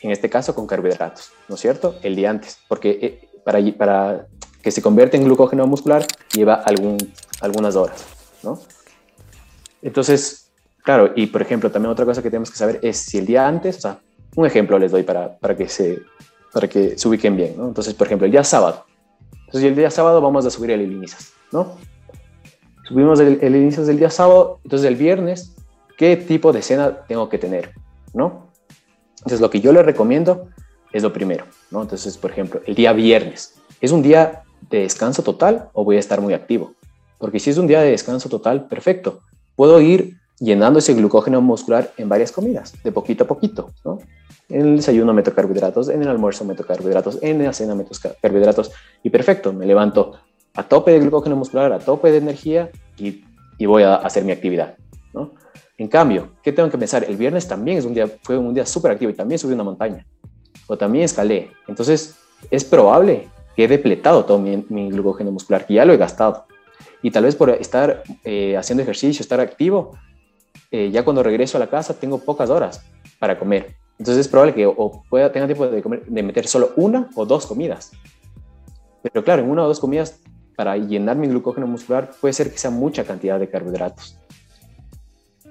en 0.00 0.10
este 0.10 0.28
caso 0.28 0.52
con 0.52 0.66
carbohidratos, 0.66 1.30
¿no 1.48 1.54
es 1.54 1.60
cierto? 1.60 1.94
El 2.02 2.16
día 2.16 2.28
antes, 2.28 2.58
porque 2.66 2.98
eh, 3.00 3.28
para, 3.44 3.60
para 3.78 4.26
que 4.60 4.72
se 4.72 4.82
convierta 4.82 5.16
en 5.16 5.22
glucógeno 5.22 5.64
muscular 5.64 6.04
lleva 6.34 6.54
algún, 6.54 6.98
algunas 7.40 7.76
horas, 7.76 8.04
¿no? 8.42 8.58
Entonces, 9.80 10.42
Claro, 10.82 11.12
y 11.14 11.26
por 11.26 11.42
ejemplo, 11.42 11.70
también 11.70 11.92
otra 11.92 12.04
cosa 12.04 12.22
que 12.22 12.30
tenemos 12.30 12.50
que 12.50 12.56
saber 12.56 12.80
es 12.82 12.96
si 12.96 13.18
el 13.18 13.26
día 13.26 13.46
antes, 13.46 13.78
o 13.78 13.80
sea, 13.82 13.98
un 14.34 14.46
ejemplo 14.46 14.78
les 14.78 14.90
doy 14.90 15.04
para, 15.04 15.38
para, 15.38 15.56
que, 15.56 15.68
se, 15.68 16.00
para 16.52 16.66
que 16.66 16.98
se 16.98 17.08
ubiquen 17.08 17.36
bien, 17.36 17.54
¿no? 17.56 17.68
Entonces, 17.68 17.94
por 17.94 18.08
ejemplo, 18.08 18.26
el 18.26 18.32
día 18.32 18.42
sábado. 18.42 18.84
Entonces, 19.52 19.68
el 19.68 19.76
día 19.76 19.90
sábado 19.90 20.22
vamos 20.22 20.46
a 20.46 20.50
subir 20.50 20.70
el 20.70 20.80
inicias, 20.80 21.34
¿no? 21.52 21.76
Subimos 22.88 23.20
el, 23.20 23.38
el 23.42 23.54
inicias 23.54 23.86
del 23.86 23.98
día 23.98 24.08
sábado, 24.08 24.60
entonces 24.64 24.88
el 24.88 24.96
viernes, 24.96 25.54
¿qué 25.98 26.16
tipo 26.16 26.54
de 26.54 26.62
cena 26.62 27.04
tengo 27.06 27.28
que 27.28 27.36
tener, 27.36 27.74
¿no? 28.14 28.46
Entonces, 29.18 29.42
lo 29.42 29.50
que 29.50 29.60
yo 29.60 29.70
les 29.74 29.84
recomiendo 29.84 30.48
es 30.90 31.02
lo 31.02 31.12
primero, 31.12 31.44
¿no? 31.70 31.82
Entonces, 31.82 32.16
por 32.16 32.30
ejemplo, 32.30 32.62
el 32.64 32.74
día 32.74 32.94
viernes, 32.94 33.56
¿es 33.82 33.92
un 33.92 34.00
día 34.00 34.42
de 34.70 34.78
descanso 34.78 35.22
total 35.22 35.68
o 35.74 35.84
voy 35.84 35.96
a 35.96 36.00
estar 36.00 36.22
muy 36.22 36.32
activo? 36.32 36.72
Porque 37.18 37.38
si 37.38 37.50
es 37.50 37.58
un 37.58 37.66
día 37.66 37.82
de 37.82 37.90
descanso 37.90 38.30
total, 38.30 38.68
perfecto. 38.68 39.20
Puedo 39.54 39.82
ir 39.82 40.16
llenando 40.42 40.80
ese 40.80 40.94
glucógeno 40.94 41.40
muscular 41.40 41.92
en 41.96 42.08
varias 42.08 42.32
comidas, 42.32 42.74
de 42.82 42.90
poquito 42.90 43.24
a 43.24 43.26
poquito, 43.28 43.70
¿no? 43.84 44.00
En 44.48 44.62
el 44.62 44.76
desayuno 44.76 45.14
meto 45.14 45.32
carbohidratos, 45.32 45.88
en 45.88 46.02
el 46.02 46.08
almuerzo 46.08 46.44
meto 46.44 46.66
carbohidratos, 46.66 47.20
en 47.22 47.44
la 47.44 47.52
cena 47.52 47.76
meto 47.76 47.92
carbohidratos 48.20 48.72
y 49.04 49.10
perfecto, 49.10 49.52
me 49.52 49.66
levanto 49.66 50.14
a 50.54 50.64
tope 50.64 50.90
de 50.90 50.98
glucógeno 50.98 51.36
muscular, 51.36 51.72
a 51.72 51.78
tope 51.78 52.10
de 52.10 52.18
energía 52.18 52.70
y, 52.98 53.24
y 53.56 53.66
voy 53.66 53.84
a 53.84 53.94
hacer 53.94 54.24
mi 54.24 54.32
actividad, 54.32 54.76
¿no? 55.14 55.30
En 55.78 55.86
cambio, 55.86 56.32
¿qué 56.42 56.52
tengo 56.52 56.68
que 56.68 56.76
pensar? 56.76 57.04
El 57.04 57.16
viernes 57.16 57.46
también 57.46 57.78
es 57.78 57.84
un 57.84 57.94
día, 57.94 58.08
fue 58.22 58.36
un 58.36 58.52
día 58.52 58.66
súper 58.66 58.90
activo 58.90 59.10
y 59.12 59.14
también 59.14 59.38
subí 59.38 59.54
una 59.54 59.64
montaña 59.64 60.04
o 60.66 60.76
también 60.76 61.04
escalé. 61.04 61.50
Entonces, 61.68 62.16
es 62.50 62.64
probable 62.64 63.28
que 63.54 63.64
he 63.64 63.68
depletado 63.68 64.24
todo 64.24 64.38
mi, 64.38 64.64
mi 64.68 64.90
glucógeno 64.90 65.30
muscular, 65.30 65.66
que 65.66 65.74
ya 65.74 65.84
lo 65.84 65.92
he 65.92 65.96
gastado. 65.96 66.46
Y 67.00 67.10
tal 67.10 67.24
vez 67.24 67.36
por 67.36 67.50
estar 67.50 68.02
eh, 68.24 68.56
haciendo 68.56 68.82
ejercicio, 68.82 69.22
estar 69.22 69.40
activo, 69.40 69.92
eh, 70.72 70.90
ya 70.90 71.04
cuando 71.04 71.22
regreso 71.22 71.58
a 71.58 71.60
la 71.60 71.68
casa 71.68 71.94
tengo 71.94 72.18
pocas 72.18 72.48
horas 72.48 72.82
para 73.18 73.38
comer. 73.38 73.76
Entonces 73.98 74.22
es 74.22 74.28
probable 74.28 74.54
que 74.54 74.66
o 74.66 75.04
pueda, 75.08 75.30
tenga 75.30 75.46
tiempo 75.46 75.68
de, 75.68 75.82
comer, 75.82 76.04
de 76.06 76.22
meter 76.22 76.48
solo 76.48 76.72
una 76.76 77.10
o 77.14 77.26
dos 77.26 77.46
comidas. 77.46 77.92
Pero 79.02 79.22
claro, 79.22 79.42
en 79.42 79.50
una 79.50 79.64
o 79.64 79.68
dos 79.68 79.78
comidas 79.78 80.18
para 80.56 80.76
llenar 80.78 81.16
mi 81.16 81.28
glucógeno 81.28 81.66
muscular 81.66 82.10
puede 82.20 82.32
ser 82.32 82.50
que 82.50 82.58
sea 82.58 82.70
mucha 82.70 83.04
cantidad 83.04 83.38
de 83.38 83.48
carbohidratos. 83.48 84.18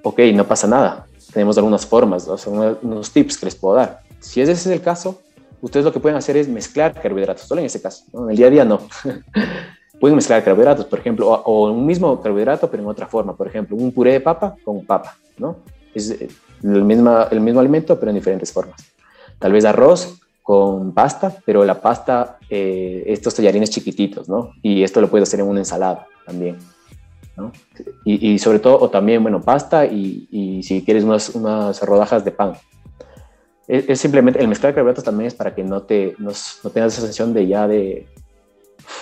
Ok, 0.04 0.20
no 0.34 0.48
pasa 0.48 0.68
nada. 0.68 1.06
Tenemos 1.32 1.56
algunas 1.58 1.86
formas, 1.86 2.28
o 2.28 2.38
sea, 2.38 2.52
unos 2.82 3.12
tips 3.12 3.38
que 3.38 3.46
les 3.46 3.56
puedo 3.56 3.76
dar. 3.76 4.02
Si 4.20 4.42
ese 4.42 4.54
es 4.54 4.66
el 4.66 4.82
caso, 4.82 5.22
ustedes 5.62 5.86
lo 5.86 5.94
que 5.94 6.00
pueden 6.00 6.18
hacer 6.18 6.36
es 6.36 6.48
mezclar 6.48 7.00
carbohidratos, 7.00 7.46
solo 7.46 7.62
en 7.62 7.68
ese 7.68 7.82
caso. 7.82 8.06
¿no? 8.12 8.26
En 8.26 8.32
el 8.32 8.38
día 8.38 8.48
a 8.48 8.50
día 8.50 8.66
no. 8.66 8.82
pueden 10.02 10.16
mezclar 10.16 10.44
carbohidratos, 10.44 10.86
por 10.88 10.98
ejemplo, 10.98 11.30
o, 11.30 11.72
un 11.72 11.86
mismo 11.86 12.20
carbohidrato, 12.20 12.70
pero 12.70 12.82
en 12.82 12.90
otra 12.90 13.06
forma. 13.06 13.36
Por 13.36 13.48
ejemplo, 13.48 13.78
un 13.78 13.92
puré 13.92 14.14
de 14.14 14.20
papa 14.20 14.56
con 14.66 14.84
papa, 14.84 15.16
¿no? 15.38 15.58
Es 15.94 16.10
eh, 16.10 16.28
el 16.64 16.84
mismo, 16.84 17.26
el 17.30 17.40
mismo 17.40 17.60
alimento, 17.60 17.98
pero 18.00 18.10
en 18.10 18.16
diferentes 18.16 18.52
formas. 18.52 18.82
Tal 19.38 19.52
vez 19.52 19.64
arroz 19.64 20.20
con 20.42 20.92
pasta, 20.92 21.38
pero 21.46 21.64
la 21.64 21.80
pasta, 21.80 22.40
eh, 22.50 23.04
estos 23.06 23.36
tallarines 23.36 23.70
chiquititos, 23.70 24.28
¿no? 24.28 24.54
Y 24.64 24.82
esto 24.82 25.02
lo 25.02 25.08
puedes 25.08 25.30
hacer 25.30 25.42
en 25.42 25.48
una 25.48 25.60
ensalada 25.60 26.08
también, 26.26 26.58
¿no? 27.38 27.52
Y, 28.04 28.40
sobre 28.40 28.58
todo, 28.58 28.80
o 28.80 28.90
también, 28.90 29.22
bueno, 29.22 29.40
pasta 29.40 29.86
y, 29.86 30.28
y 30.32 30.64
si 30.64 30.84
quieres 30.84 31.04
unas, 31.04 31.30
unas, 31.30 31.80
rodajas 31.84 32.26
de 32.26 32.32
pan. 32.32 32.54
Es, 33.68 34.00
simplemente, 34.00 34.40
el 34.40 34.48
mezclar 34.48 34.74
carbohidratos 34.74 35.04
también 35.04 35.28
es 35.28 35.36
para 35.36 35.54
que 35.54 35.64
no, 35.64 35.84
te, 35.84 36.16
no, 36.18 36.32
no 36.64 36.70
tengas 36.72 36.94
esa 36.94 37.02
sensación 37.02 37.36
de 37.36 37.46
ya 37.46 37.68
de, 37.68 38.08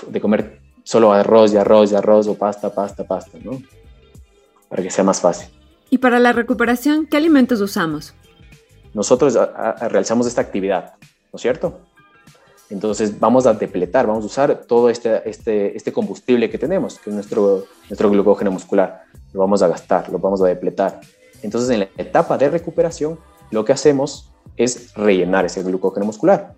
de 0.08 0.22
comer 0.22 0.59
solo 0.89 1.13
arroz 1.13 1.53
y 1.53 1.58
arroz 1.58 1.91
y 1.91 1.96
arroz 1.96 2.27
o 2.27 2.34
pasta, 2.34 2.74
pasta, 2.74 3.03
pasta, 3.03 3.38
¿no? 3.43 3.62
Para 4.67 4.81
que 4.81 4.89
sea 4.89 5.03
más 5.03 5.22
fácil. 5.22 5.48
¿Y 5.91 6.00
para 6.00 6.17
la 6.17 6.34
recuperación, 6.34 7.05
qué 7.05 7.15
alimentos 7.15 7.62
usamos? 7.62 8.15
Nosotros 8.96 9.38
realizamos 9.81 10.25
esta 10.25 10.41
actividad, 10.41 10.96
¿no 11.31 11.38
es 11.38 11.41
cierto? 11.43 11.81
Entonces 12.72 13.19
vamos 13.19 13.46
a 13.46 13.53
depletar, 13.53 14.08
vamos 14.08 14.24
a 14.24 14.25
usar 14.25 14.62
todo 14.65 14.89
este, 14.89 15.29
este, 15.29 15.77
este 15.77 15.93
combustible 15.93 16.50
que 16.50 16.58
tenemos, 16.58 16.98
que 16.98 17.12
es 17.12 17.15
nuestro, 17.15 17.65
nuestro 17.88 18.10
glucógeno 18.10 18.50
muscular. 18.50 19.03
Lo 19.31 19.41
vamos 19.41 19.62
a 19.62 19.67
gastar, 19.67 20.10
lo 20.10 20.17
vamos 20.17 20.41
a 20.41 20.48
depletar. 20.48 21.01
Entonces 21.43 21.69
en 21.69 21.81
la 21.81 21.89
etapa 22.00 22.36
de 22.36 22.50
recuperación, 22.50 23.19
lo 23.51 23.63
que 23.63 23.74
hacemos 23.74 24.31
es 24.58 24.91
rellenar 24.96 25.46
ese 25.46 25.62
glucógeno 25.62 26.08
muscular. 26.08 26.55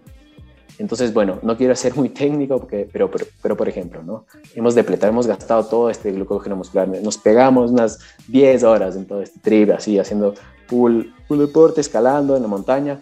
Entonces, 0.82 1.14
bueno, 1.14 1.38
no 1.44 1.56
quiero 1.56 1.76
ser 1.76 1.96
muy 1.96 2.10
técnico, 2.10 2.58
porque, 2.58 2.90
pero, 2.92 3.10
pero, 3.42 3.56
por 3.56 3.70
ejemplo, 3.70 4.02
¿no? 4.02 4.26
Hemos 4.56 4.74
depletado, 4.74 5.12
hemos 5.12 5.28
gastado 5.28 5.64
todo 5.64 5.92
este 5.92 6.12
glucógeno 6.12 6.56
muscular, 6.56 6.88
nos 6.88 7.20
pegamos 7.20 7.70
unas 7.70 8.00
10 8.28 8.64
horas 8.64 8.96
en 8.96 9.06
todo 9.06 9.22
este 9.22 9.40
trip, 9.42 9.70
así, 9.70 10.00
haciendo 10.00 10.34
full, 10.66 11.04
full 11.28 11.38
deporte, 11.38 11.82
escalando 11.82 12.36
en 12.36 12.42
la 12.42 12.48
montaña, 12.48 13.00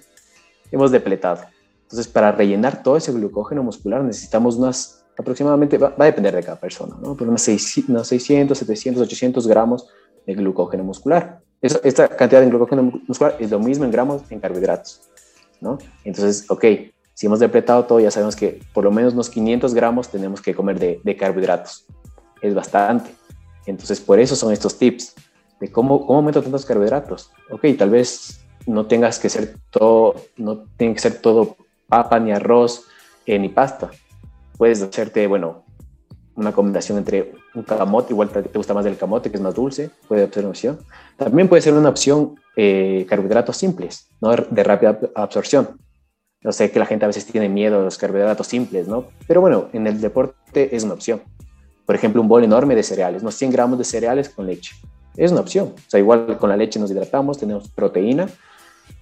hemos 0.70 0.92
depletado. 0.92 1.44
Entonces, 1.84 2.10
para 2.10 2.34
rellenar 2.34 2.84
todo 2.84 2.98
ese 2.98 3.14
glucógeno 3.14 3.64
muscular 3.64 4.04
necesitamos 4.04 4.58
unas, 4.58 5.06
aproximadamente, 5.18 5.78
va, 5.78 5.94
a 5.98 6.04
depender 6.04 6.36
de 6.36 6.44
cada 6.44 6.60
persona, 6.60 6.98
¿no? 7.02 7.16
Pero 7.16 7.30
unas, 7.30 7.44
600, 7.44 8.06
700, 8.06 9.04
800 9.04 9.48
gramos 9.48 9.88
de 10.28 10.34
glucógeno 10.34 10.84
muscular. 10.84 11.40
esta 11.62 12.10
cantidad 12.10 12.42
de 12.42 12.50
glucógeno 12.50 12.92
muscular 13.08 13.38
es 13.40 13.50
lo 13.50 13.60
mismo 13.60 13.86
en 13.86 13.92
gramos 13.92 14.24
en 14.30 14.42
carbohidratos, 14.42 15.00
¿no? 15.62 15.78
Entonces, 16.04 16.46
ok, 16.52 16.66
si 17.20 17.26
hemos 17.26 17.42
depletado 17.42 17.84
todo, 17.84 18.00
ya 18.00 18.12
sabemos 18.12 18.34
que 18.34 18.62
por 18.72 18.86
lo 18.86 18.92
menos 18.92 19.14
unos 19.14 19.30
500 19.30 19.74
gramos 19.74 20.08
tenemos 20.08 20.42
que 20.42 20.56
comer 20.56 20.80
de, 20.80 21.18
carbohidratos. 21.18 21.86
Es 22.42 22.56
bastante. 22.56 23.14
Entonces, 23.66 24.00
por 24.00 24.22
eso 24.22 24.38
son 24.38 24.54
estos 24.54 24.78
tips 24.78 25.16
de 25.60 25.70
cómo, 25.70 26.08
cómo 26.08 26.22
meto 26.22 26.42
tantos 26.42 26.66
carbohidratos. 26.66 27.30
Ok, 27.52 27.66
tal 27.78 27.90
vez 27.90 28.40
no 28.66 28.86
tengas 28.86 29.20
que 29.20 29.28
ser 29.28 29.58
todo, 29.70 30.16
no 30.38 30.60
tiene 30.78 30.94
que 30.94 31.02
ser 31.02 31.16
todo 31.16 31.58
papa, 31.90 32.22
ni 32.22 32.32
arroz, 32.32 32.86
eh, 33.26 33.38
ni 33.38 33.50
pasta. 33.50 33.92
Puedes 34.58 34.82
hacerte, 34.82 35.28
bueno, 35.28 35.66
una 36.36 36.54
combinación 36.54 37.00
entre 37.00 37.34
un 37.54 37.64
camote, 37.64 38.14
igual 38.14 38.30
te, 38.30 38.44
gusta 38.58 38.74
más 38.74 38.86
el 38.86 38.96
camote, 38.96 39.30
que 39.30 39.36
es 39.36 39.44
más 39.44 39.56
dulce, 39.56 39.92
puede 40.08 40.32
ser 40.32 40.44
una 40.44 40.52
opción. 40.52 40.80
También 41.18 41.50
puede 41.50 41.64
ser 41.64 41.74
una 41.74 41.90
opción 41.90 42.40
eh, 42.56 43.06
carbohidratos 43.10 43.58
simples, 43.58 44.08
¿no? 44.22 44.34
de 44.34 44.64
rápida 44.64 44.98
absorción. 45.16 45.78
No 46.42 46.54
sé 46.54 46.72
que 46.72 46.80
la 46.80 46.86
gente 46.86 47.04
a 47.04 47.08
veces 47.08 47.26
tiene 47.26 47.50
miedo 47.50 47.80
a 47.80 47.84
los 47.84 47.98
carbohidratos 47.98 48.48
simples, 48.48 48.88
¿no? 48.88 49.08
Pero 49.28 49.42
bueno, 49.42 49.68
en 49.74 49.88
el 49.88 50.00
deporte 50.00 50.74
es 50.74 50.86
una 50.86 50.94
opción. 50.94 51.22
Por 51.86 51.96
ejemplo, 51.96 52.22
un 52.22 52.30
bol 52.30 52.44
enorme 52.44 52.76
de 52.76 52.84
cereales, 52.84 53.24
unos 53.24 53.36
100 53.36 53.52
gramos 53.52 53.78
de 53.78 53.84
cereales 53.84 54.30
con 54.30 54.48
leche. 54.48 54.76
Es 55.18 55.32
una 55.32 55.42
opción. 55.42 55.74
O 55.76 55.90
sea, 55.90 56.00
igual 56.00 56.38
con 56.38 56.50
la 56.50 56.56
leche 56.56 56.80
nos 56.80 56.92
hidratamos, 56.92 57.38
tenemos 57.38 57.68
proteína 57.68 58.30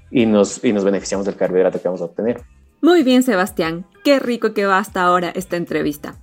y 0.09 0.25
nos, 0.25 0.63
y 0.63 0.73
nos 0.73 0.83
beneficiamos 0.83 1.27
del 1.27 1.35
carbohidrato 1.35 1.79
que 1.79 1.87
vamos 1.87 2.01
a 2.01 2.05
obtener. 2.05 2.41
Muy 2.81 3.03
bien, 3.03 3.21
Sebastián. 3.21 3.85
Qué 4.03 4.17
rico 4.17 4.53
que 4.53 4.65
va 4.65 4.79
hasta 4.79 5.03
ahora 5.03 5.29
esta 5.35 5.57
entrevista. 5.57 6.15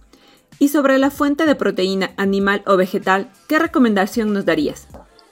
Y 0.59 0.69
sobre 0.69 0.99
la 0.99 1.11
fuente 1.11 1.47
de 1.47 1.55
proteína 1.55 2.11
animal 2.17 2.63
o 2.67 2.77
vegetal, 2.77 3.31
¿qué 3.49 3.61
recomendación 3.61 4.33
nos 4.33 4.47
darías? 4.47 4.89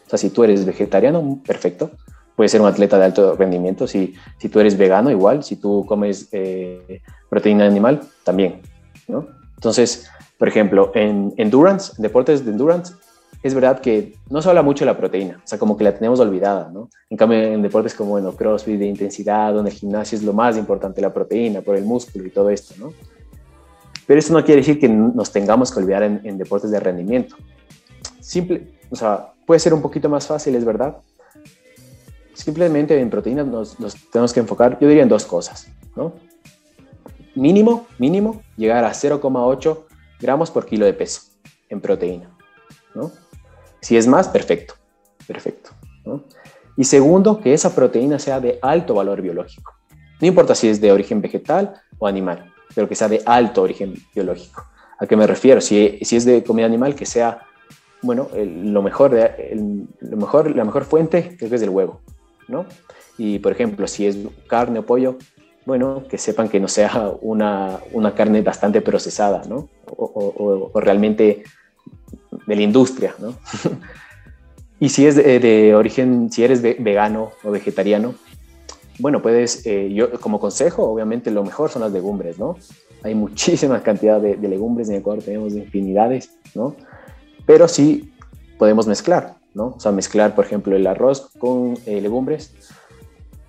O 0.07 0.11
sea, 0.11 0.19
si 0.19 0.31
tú 0.31 0.45
eres 0.45 0.65
vegetariano, 0.65 1.41
perfecto 1.45 1.91
puedes 2.37 2.53
ser 2.53 2.61
un 2.61 2.67
atleta 2.67 2.99
de 2.99 3.05
alto 3.05 3.37
rendimiento. 3.37 3.87
Si, 3.87 4.15
si 4.39 4.49
tú 4.49 4.61
eres 4.61 4.77
vegano, 4.77 5.11
igual. 5.11 5.43
Si 5.43 5.57
tú 5.57 5.85
comes 5.87 6.29
eh, 6.33 7.01
proteína 7.29 7.67
animal, 7.67 8.01
también. 8.25 8.61
¿no? 9.09 9.27
Entonces, 9.57 10.11
por 10.39 10.49
ejemplo, 10.49 10.91
en 10.95 11.33
endurance, 11.37 11.93
deportes 11.99 12.45
de 12.45 12.51
endurance, 12.51 12.95
es 13.43 13.55
verdad 13.55 13.81
que 13.81 14.15
no 14.31 14.41
se 14.41 14.49
habla 14.49 14.63
mucho 14.63 14.85
de 14.85 14.91
la 14.91 14.97
proteína, 14.97 15.37
o 15.37 15.47
sea, 15.47 15.59
como 15.59 15.77
que 15.77 15.85
la 15.85 15.95
tenemos 15.95 16.21
olvidada, 16.21 16.71
¿no? 16.73 16.89
En 17.11 17.17
cambio, 17.17 17.39
en 17.39 17.61
deportes 17.61 17.95
como, 17.95 18.11
bueno, 18.11 18.33
crossfit 18.33 18.79
de 18.79 18.87
intensidad 18.87 19.59
en 19.59 19.67
el 19.67 19.73
gimnasio 19.73 20.17
es 20.17 20.25
lo 20.25 20.33
más 20.33 20.57
importante 20.57 21.01
la 21.01 21.13
proteína 21.13 21.61
por 21.61 21.77
el 21.77 21.85
músculo 21.85 22.27
y 22.27 22.31
todo 22.31 22.51
esto, 22.51 22.75
¿no? 22.79 22.93
Pero 24.07 24.19
eso 24.19 24.33
no 24.33 24.45
quiere 24.45 24.61
decir 24.61 24.79
que 24.79 24.89
nos 24.89 25.33
tengamos 25.33 25.73
que 25.73 25.81
olvidar 25.81 26.05
en, 26.05 26.21
en 26.25 26.39
deportes 26.39 26.71
de 26.71 26.79
rendimiento. 26.79 27.37
Simple, 28.21 28.69
o 28.91 28.97
sea, 28.97 29.33
puede 29.47 29.59
ser 29.59 29.75
un 29.75 29.83
poquito 29.83 30.09
más 30.09 30.27
fácil, 30.27 30.55
es 30.55 30.65
verdad, 30.65 30.97
simplemente 32.43 32.99
en 32.99 33.11
proteínas 33.11 33.47
nos, 33.47 33.77
tenemos 34.11 34.33
que 34.33 34.41
enfocar, 34.41 34.79
yo 34.81 34.89
diría 34.89 35.03
en 35.03 35.09
dos 35.09 35.25
cosas, 35.25 35.69
¿no? 35.97 36.13
Mínimo, 37.35 37.87
mínimo, 37.99 38.43
llegar 38.57 38.85
a 38.85 38.91
0,8 38.91 39.79
gramos 40.21 40.51
por 40.51 40.67
kilo 40.67 40.85
de 40.85 40.93
peso 40.93 41.23
en 41.69 41.81
proteína, 41.81 42.31
¿no? 42.95 43.11
Si 43.81 43.97
es 43.97 44.07
más, 44.07 44.29
perfecto, 44.29 44.75
perfecto, 45.27 45.71
¿no? 46.05 46.25
Y 46.77 46.85
segundo, 46.85 47.41
que 47.41 47.55
esa 47.55 47.75
proteína 47.75 48.19
sea 48.19 48.41
de 48.41 48.59
alto 48.63 48.95
valor 48.95 49.21
biológico. 49.21 49.75
No 50.21 50.27
importa 50.27 50.55
si 50.55 50.69
es 50.69 50.81
de 50.81 50.93
origen 50.93 51.21
vegetal 51.21 51.75
o 51.99 52.07
animal, 52.07 52.53
pero 52.75 52.89
que 52.89 52.95
sea 52.95 53.09
de 53.09 53.23
alto 53.27 53.63
origen 53.63 53.95
biológico. 54.15 54.67
¿A 54.99 55.07
qué 55.07 55.17
me 55.17 55.27
refiero? 55.27 55.61
Si, 55.61 55.99
es 56.01 56.25
de 56.25 56.45
comida 56.45 56.67
animal, 56.67 56.95
que 56.95 57.07
sea, 57.07 57.43
bueno, 58.03 58.29
lo 58.35 58.83
mejor, 58.83 59.19
lo 60.01 60.17
mejor, 60.17 60.57
la 60.57 60.65
mejor 60.65 60.85
fuente 60.85 61.37
creo 61.37 61.49
que 61.49 61.57
es 61.57 61.61
del 61.61 61.71
huevo, 61.71 62.01
¿no? 62.49 62.67
Y 63.19 63.39
por 63.39 63.53
ejemplo, 63.53 63.87
si 63.87 64.07
es 64.07 64.19
carne 64.47 64.81
o 64.81 64.87
pollo, 64.87 65.19
bueno, 65.65 66.05
que 66.09 66.19
sepan 66.19 66.49
que 66.49 66.61
no 66.61 66.69
sea 66.69 67.13
una, 67.21 67.81
una 67.93 68.15
carne 68.15 68.43
bastante 68.43 68.81
procesada, 68.81 69.43
¿no? 69.49 69.69
O, 69.87 70.71
realmente 70.75 71.45
de 72.47 72.57
la 72.57 72.63
industria, 72.63 73.15
¿no? 73.19 73.35
Y 74.81 74.89
si 74.89 75.07
es 75.07 75.15
de, 75.15 75.77
origen, 75.77 76.33
si 76.33 76.43
eres 76.43 76.61
vegano 76.61 77.31
o 77.45 77.53
vegetariano, 77.53 78.17
bueno, 78.99 79.23
puedes, 79.23 79.65
eh, 79.65 79.93
yo 79.95 80.11
como 80.21 80.41
consejo, 80.41 80.83
obviamente 80.83 81.31
lo 81.31 81.45
mejor 81.45 81.71
son 81.71 81.83
las 81.83 81.93
legumbres, 81.93 82.37
¿no? 82.37 82.57
Hay 83.05 83.15
muchísima 83.15 83.81
cantidad 83.81 84.21
de, 84.21 84.37
legumbres 84.37 84.89
en 84.89 84.97
Ecuador, 84.97 85.23
tenemos 85.23 85.53
infinidades, 85.53 86.31
¿no? 86.57 86.75
Pero 87.47 87.69
sí 87.69 88.13
podemos 88.59 88.89
mezclar, 88.89 89.37
¿no? 89.55 89.75
O 89.77 89.81
sea, 89.81 89.93
mezclar, 89.93 90.35
por 90.35 90.45
ejemplo, 90.45 90.77
el 90.77 90.87
arroz 90.87 91.31
con 91.39 91.79
eh, 91.87 92.01
legumbres 92.01 92.55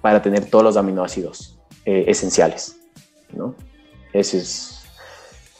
para 0.01 0.21
tener 0.21 0.45
todos 0.49 0.63
los 0.63 0.77
aminoácidos 0.77 1.59
eh, 1.85 2.05
esenciales, 2.07 2.77
¿no? 3.31 3.55
Ese 4.11 4.39
es... 4.39 4.79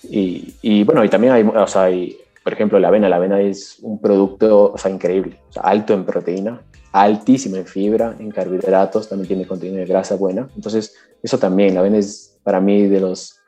Y, 0.03 0.55
y, 0.62 0.83
bueno, 0.83 1.03
y 1.03 1.09
también 1.09 1.33
hay, 1.33 1.43
o 1.43 1.67
sea, 1.67 1.83
hay, 1.83 2.17
por 2.43 2.51
ejemplo, 2.51 2.77
la 2.77 2.89
avena. 2.89 3.07
La 3.07 3.15
avena 3.15 3.39
es 3.39 3.77
un 3.81 4.01
producto, 4.01 4.73
o 4.73 4.77
sea, 4.77 4.91
increíble, 4.91 5.39
o 5.50 5.53
sea, 5.53 5.63
alto 5.63 5.93
en 5.93 6.03
proteína, 6.03 6.62
altísimo 6.91 7.55
en 7.55 7.65
fibra, 7.65 8.15
en 8.19 8.29
carbohidratos, 8.29 9.07
también 9.07 9.27
tiene 9.27 9.47
contenido 9.47 9.77
de 9.77 9.85
grasa 9.85 10.15
buena. 10.15 10.50
Entonces, 10.55 10.93
eso 11.21 11.38
también, 11.39 11.73
la 11.73 11.79
avena 11.79 11.97
es 11.97 12.38
para 12.43 12.59
mí 12.59 12.85
de 12.88 13.00
los 13.00 13.39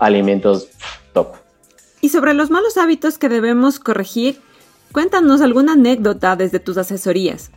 alimentos 0.00 0.68
top. 1.12 1.34
Y 2.00 2.08
sobre 2.08 2.34
los 2.34 2.50
malos 2.50 2.76
hábitos 2.76 3.18
que 3.18 3.28
debemos 3.28 3.78
corregir, 3.78 4.40
cuéntanos 4.92 5.40
alguna 5.40 5.72
anécdota 5.72 6.36
desde 6.36 6.60
tus 6.60 6.76
asesorías. 6.76 7.50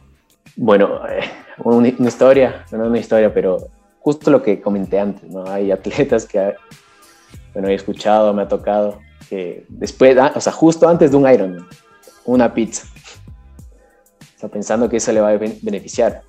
Bueno, 0.55 0.99
eh, 1.07 1.21
una, 1.63 1.87
historia, 1.87 2.65
no 2.71 2.85
una 2.85 2.99
historia, 2.99 3.33
pero 3.33 3.57
justo 3.99 4.29
lo 4.29 4.41
que 4.41 4.61
comenté 4.61 4.99
antes, 4.99 5.29
¿no? 5.29 5.45
Hay 5.47 5.71
atletas 5.71 6.25
que, 6.25 6.53
bueno, 7.53 7.69
he 7.69 7.73
escuchado, 7.73 8.33
me 8.33 8.43
ha 8.43 8.47
tocado, 8.47 8.99
que 9.29 9.65
después, 9.69 10.17
ah, 10.17 10.33
o 10.35 10.41
sea, 10.41 10.53
justo 10.53 10.87
antes 10.87 11.11
de 11.11 11.17
un 11.17 11.29
Ironman, 11.29 11.67
una 12.25 12.53
pizza. 12.53 12.87
O 14.35 14.39
sea, 14.39 14.49
pensando 14.49 14.89
que 14.89 14.97
eso 14.97 15.11
le 15.11 15.21
va 15.21 15.29
a 15.29 15.37
beneficiar. 15.37 16.21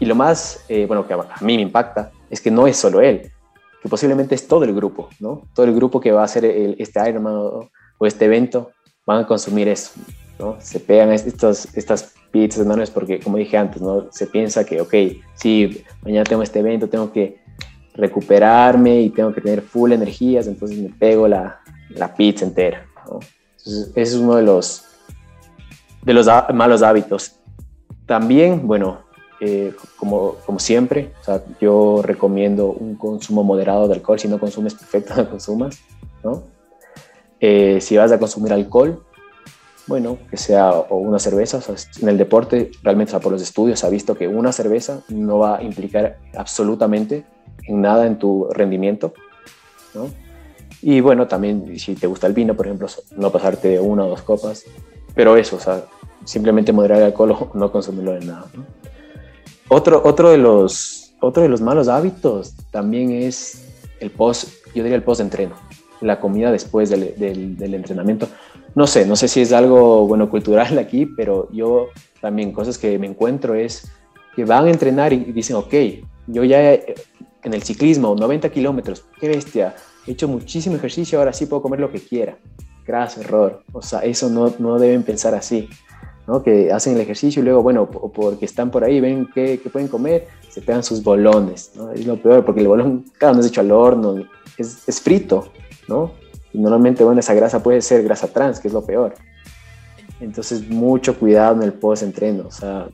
Y 0.00 0.06
lo 0.06 0.14
más, 0.14 0.64
eh, 0.68 0.86
bueno, 0.86 1.06
que 1.06 1.14
a 1.14 1.18
mí 1.40 1.56
me 1.56 1.62
impacta, 1.62 2.10
es 2.30 2.40
que 2.40 2.50
no 2.50 2.66
es 2.66 2.76
solo 2.76 3.00
él, 3.00 3.32
que 3.82 3.88
posiblemente 3.88 4.34
es 4.34 4.46
todo 4.46 4.64
el 4.64 4.74
grupo, 4.74 5.08
¿no? 5.20 5.42
Todo 5.54 5.66
el 5.66 5.74
grupo 5.74 6.00
que 6.00 6.12
va 6.12 6.22
a 6.22 6.24
hacer 6.24 6.44
este 6.44 7.08
Ironman 7.08 7.34
o, 7.34 7.70
o, 7.98 8.06
este 8.06 8.26
evento 8.26 8.70
van 9.08 9.24
a 9.24 9.26
consumir 9.26 9.68
eso, 9.68 9.92
¿no? 10.38 10.56
Se 10.60 10.78
pegan 10.78 11.10
estos, 11.10 11.66
estas 11.74 12.12
pizzas 12.30 12.60
enormes 12.60 12.90
porque, 12.90 13.18
como 13.18 13.38
dije 13.38 13.56
antes, 13.56 13.80
¿no? 13.80 14.12
Se 14.12 14.26
piensa 14.26 14.66
que, 14.66 14.82
ok, 14.82 14.94
sí, 15.32 15.82
mañana 16.02 16.24
tengo 16.24 16.42
este 16.42 16.58
evento, 16.58 16.90
tengo 16.90 17.10
que 17.10 17.40
recuperarme 17.94 19.00
y 19.00 19.08
tengo 19.08 19.32
que 19.32 19.40
tener 19.40 19.62
full 19.62 19.92
energías, 19.92 20.46
entonces 20.46 20.76
me 20.78 20.90
pego 20.90 21.26
la, 21.26 21.58
la 21.88 22.14
pizza 22.14 22.44
entera. 22.44 22.86
ese 23.64 23.90
es 23.94 24.14
uno 24.14 24.36
de 24.36 24.42
los, 24.42 24.84
de 26.02 26.12
los 26.12 26.26
malos 26.52 26.82
hábitos. 26.82 27.36
También, 28.04 28.66
bueno, 28.66 28.98
eh, 29.40 29.72
como, 29.96 30.34
como 30.44 30.58
siempre, 30.58 31.12
o 31.22 31.24
sea, 31.24 31.42
yo 31.62 32.02
recomiendo 32.02 32.72
un 32.72 32.94
consumo 32.94 33.42
moderado 33.42 33.88
de 33.88 33.94
alcohol. 33.94 34.18
Si 34.18 34.28
no 34.28 34.38
consumes, 34.38 34.74
perfecto, 34.74 35.14
no 35.16 35.30
consumas. 35.30 35.78
¿no? 36.22 36.57
Eh, 37.40 37.80
si 37.80 37.96
vas 37.96 38.10
a 38.12 38.18
consumir 38.18 38.52
alcohol, 38.52 39.02
bueno, 39.86 40.18
que 40.30 40.36
sea 40.36 40.70
o 40.70 40.96
una 40.98 41.18
cerveza. 41.18 41.60
en 42.00 42.08
el 42.08 42.18
deporte, 42.18 42.70
realmente, 42.82 43.10
o 43.10 43.12
sea, 43.12 43.20
por 43.20 43.32
los 43.32 43.42
estudios, 43.42 43.80
se 43.80 43.86
ha 43.86 43.90
visto 43.90 44.14
que 44.14 44.28
una 44.28 44.52
cerveza 44.52 45.00
no 45.08 45.38
va 45.38 45.58
a 45.58 45.62
implicar 45.62 46.18
absolutamente 46.36 47.24
en 47.66 47.80
nada 47.80 48.06
en 48.06 48.18
tu 48.18 48.48
rendimiento, 48.50 49.14
¿no? 49.94 50.08
Y 50.82 51.00
bueno, 51.00 51.26
también 51.26 51.78
si 51.78 51.94
te 51.94 52.06
gusta 52.06 52.26
el 52.26 52.34
vino, 52.34 52.54
por 52.54 52.66
ejemplo, 52.66 52.86
no 53.16 53.32
pasarte 53.32 53.80
una 53.80 54.04
o 54.04 54.10
dos 54.10 54.22
copas, 54.22 54.64
pero 55.14 55.36
eso, 55.36 55.56
o 55.56 55.60
sea, 55.60 55.82
simplemente 56.24 56.72
moderar 56.72 56.98
el 56.98 57.04
alcohol 57.06 57.32
o 57.32 57.50
no 57.54 57.72
consumirlo 57.72 58.16
en 58.16 58.26
nada. 58.26 58.46
Otro, 59.68 60.02
otro, 60.04 60.30
de 60.30 60.38
los, 60.38 61.14
otro 61.20 61.42
de 61.42 61.48
los 61.48 61.60
malos 61.60 61.88
hábitos 61.88 62.54
también 62.70 63.10
es 63.10 63.64
el 64.00 64.10
post, 64.10 64.48
yo 64.74 64.82
diría 64.82 64.96
el 64.96 65.02
post-entreno, 65.02 65.56
la 66.00 66.20
comida 66.20 66.52
después 66.52 66.90
del, 66.90 67.56
entrenamiento. 67.60 68.28
No 68.74 68.86
sé, 68.86 69.06
no 69.06 69.16
sé 69.16 69.28
si 69.28 69.40
es 69.40 69.52
algo, 69.52 70.06
bueno, 70.06 70.30
cultural 70.30 70.78
aquí, 70.78 71.06
pero 71.06 71.48
yo 71.52 71.88
también 72.20 72.52
cosas 72.52 72.78
que 72.78 72.98
me 72.98 73.06
encuentro 73.06 73.54
es 73.54 73.90
que 74.34 74.44
van 74.44 74.66
a 74.66 74.70
entrenar 74.70 75.12
y 75.12 75.18
dicen, 75.32 75.56
ok, 75.56 75.74
yo 76.26 76.44
ya 76.44 76.72
en 76.72 77.54
el 77.54 77.62
ciclismo, 77.62 78.14
90 78.14 78.50
kilómetros, 78.50 79.04
qué 79.20 79.28
bestia, 79.28 79.74
he 80.06 80.12
hecho 80.12 80.28
muchísimo 80.28 80.76
ejercicio, 80.76 81.18
ahora 81.18 81.32
sí 81.32 81.46
puedo 81.46 81.62
comer 81.62 81.80
lo 81.80 81.90
que 81.90 82.00
quiera. 82.00 82.38
Gracias, 82.86 83.26
error. 83.26 83.62
O 83.72 83.82
sea, 83.82 84.00
eso 84.00 84.30
no, 84.30 84.52
no 84.58 84.78
deben 84.78 85.02
pensar 85.02 85.34
así, 85.34 85.68
¿no? 86.26 86.42
Que 86.42 86.72
hacen 86.72 86.94
el 86.94 87.00
ejercicio 87.00 87.42
y 87.42 87.44
luego, 87.44 87.62
bueno, 87.62 87.90
porque 87.90 88.46
están 88.46 88.70
por 88.70 88.84
ahí, 88.84 89.00
ven 89.00 89.28
qué, 89.34 89.60
pueden 89.70 89.88
comer, 89.88 90.26
se 90.48 90.62
pegan 90.62 90.82
sus 90.82 91.02
bolones, 91.02 91.72
¿no? 91.74 91.92
Es 91.92 92.06
lo 92.06 92.16
peor, 92.16 92.44
porque 92.44 92.60
el 92.60 92.68
bolón, 92.68 93.04
cada 93.18 93.32
uno 93.32 93.42
es 93.42 93.48
hecho 93.48 93.60
al 93.60 93.72
horno, 93.72 94.24
es 94.56 95.00
frito, 95.00 95.52
¿no? 95.88 96.12
Normalmente, 96.52 97.04
bueno, 97.04 97.20
esa 97.20 97.34
grasa 97.34 97.62
puede 97.62 97.82
ser 97.82 98.02
grasa 98.02 98.28
trans, 98.28 98.60
que 98.60 98.68
es 98.68 98.74
lo 98.74 98.84
peor. 98.84 99.14
Entonces, 100.20 100.68
mucho 100.68 101.18
cuidado 101.18 101.56
en 101.56 101.62
el 101.62 101.72
post-entreno. 101.72 102.44
O 102.46 102.50
sea, 102.50 102.88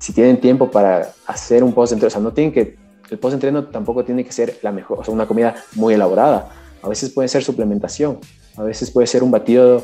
si 0.00 0.12
tienen 0.12 0.40
tiempo 0.40 0.70
para 0.70 1.12
hacer 1.26 1.62
un 1.62 1.72
post-entreno, 1.72 2.08
o 2.08 2.10
sea, 2.10 2.20
no 2.20 2.32
tienen 2.32 2.52
que 2.52 2.76
el 3.10 3.18
post-entreno 3.18 3.64
tampoco 3.64 4.04
tiene 4.04 4.24
que 4.24 4.32
ser 4.32 4.58
la 4.62 4.72
mejor, 4.72 5.00
o 5.00 5.04
sea, 5.04 5.12
una 5.12 5.26
comida 5.26 5.54
muy 5.74 5.94
elaborada. 5.94 6.50
A 6.82 6.88
veces 6.88 7.10
puede 7.10 7.28
ser 7.28 7.42
suplementación, 7.44 8.18
a 8.56 8.62
veces 8.62 8.90
puede 8.90 9.06
ser 9.06 9.22
un 9.22 9.30
batido 9.30 9.82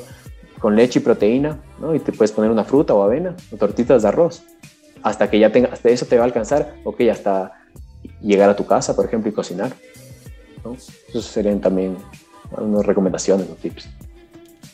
con 0.59 0.77
leche 0.77 0.99
y 0.99 1.03
proteína, 1.03 1.61
¿no? 1.81 1.95
Y 1.95 2.01
te 2.01 2.12
puedes 2.12 2.33
poner 2.33 2.51
una 2.51 2.64
fruta 2.64 2.95
o 2.95 3.03
avena 3.03 3.35
o 3.53 3.57
tortitas 3.57 4.03
de 4.03 4.09
arroz. 4.09 4.43
Hasta 5.03 5.31
que 5.31 5.38
ya 5.38 5.51
tenga, 5.51 5.71
eso 5.85 6.07
te 6.07 6.16
va 6.16 6.23
a 6.23 6.27
alcanzar, 6.27 6.75
ok, 6.85 7.01
hasta 7.11 7.53
llegar 8.21 8.51
a 8.51 8.57
tu 8.57 8.66
casa, 8.66 8.95
por 8.95 9.07
ejemplo, 9.07 9.31
y 9.31 9.35
cocinar. 9.35 9.73
¿No? 10.64 10.77
Esos 11.09 11.25
serían 11.25 11.61
también 11.61 11.96
unas 12.51 12.85
recomendaciones 12.85 13.49
o 13.51 13.55
tips. 13.55 13.88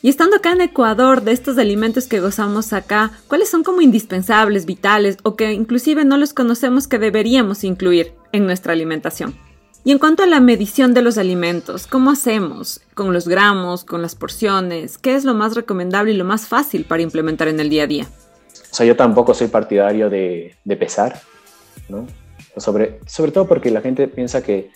Y 0.03 0.09
estando 0.09 0.37
acá 0.37 0.53
en 0.53 0.61
Ecuador, 0.61 1.23
de 1.23 1.33
estos 1.33 1.59
alimentos 1.59 2.07
que 2.07 2.21
gozamos 2.21 2.73
acá, 2.73 3.11
¿cuáles 3.29 3.49
son 3.49 3.65
como 3.65 3.81
indispensables, 3.81 4.67
vitales 4.67 5.17
o 5.23 5.37
que 5.37 5.53
inclusive 5.53 6.05
no 6.05 6.17
los 6.17 6.33
conocemos 6.33 6.87
que 6.87 6.99
deberíamos 6.99 7.65
incluir 7.65 8.13
en 8.33 8.47
nuestra 8.47 8.73
alimentación? 8.73 9.35
Y 9.85 9.93
en 9.93 9.99
cuanto 9.99 10.23
a 10.23 10.27
la 10.27 10.41
medición 10.41 10.95
de 10.95 11.03
los 11.03 11.17
alimentos, 11.17 11.87
¿cómo 11.87 12.11
hacemos? 12.11 12.81
¿Con 12.95 13.13
los 13.13 13.29
gramos, 13.29 13.85
con 13.85 14.03
las 14.03 14.17
porciones? 14.17 14.99
¿Qué 14.99 15.15
es 15.15 15.25
lo 15.25 15.33
más 15.33 15.55
recomendable 15.55 16.13
y 16.13 16.17
lo 16.17 16.25
más 16.25 16.49
fácil 16.49 16.85
para 16.85 17.03
implementar 17.03 17.49
en 17.49 17.61
el 17.61 17.71
día 17.71 17.85
a 17.85 17.87
día? 17.87 18.07
O 18.71 18.75
sea, 18.75 18.85
yo 18.85 18.97
tampoco 18.97 19.33
soy 19.33 19.47
partidario 19.47 20.11
de, 20.11 20.57
pesar, 20.79 21.21
¿no? 21.89 22.07
Sobre, 22.57 22.99
sobre 23.07 23.33
todo 23.33 23.47
porque 23.47 23.71
la 23.71 23.81
gente 23.81 24.09
piensa 24.09 24.43
que 24.43 24.71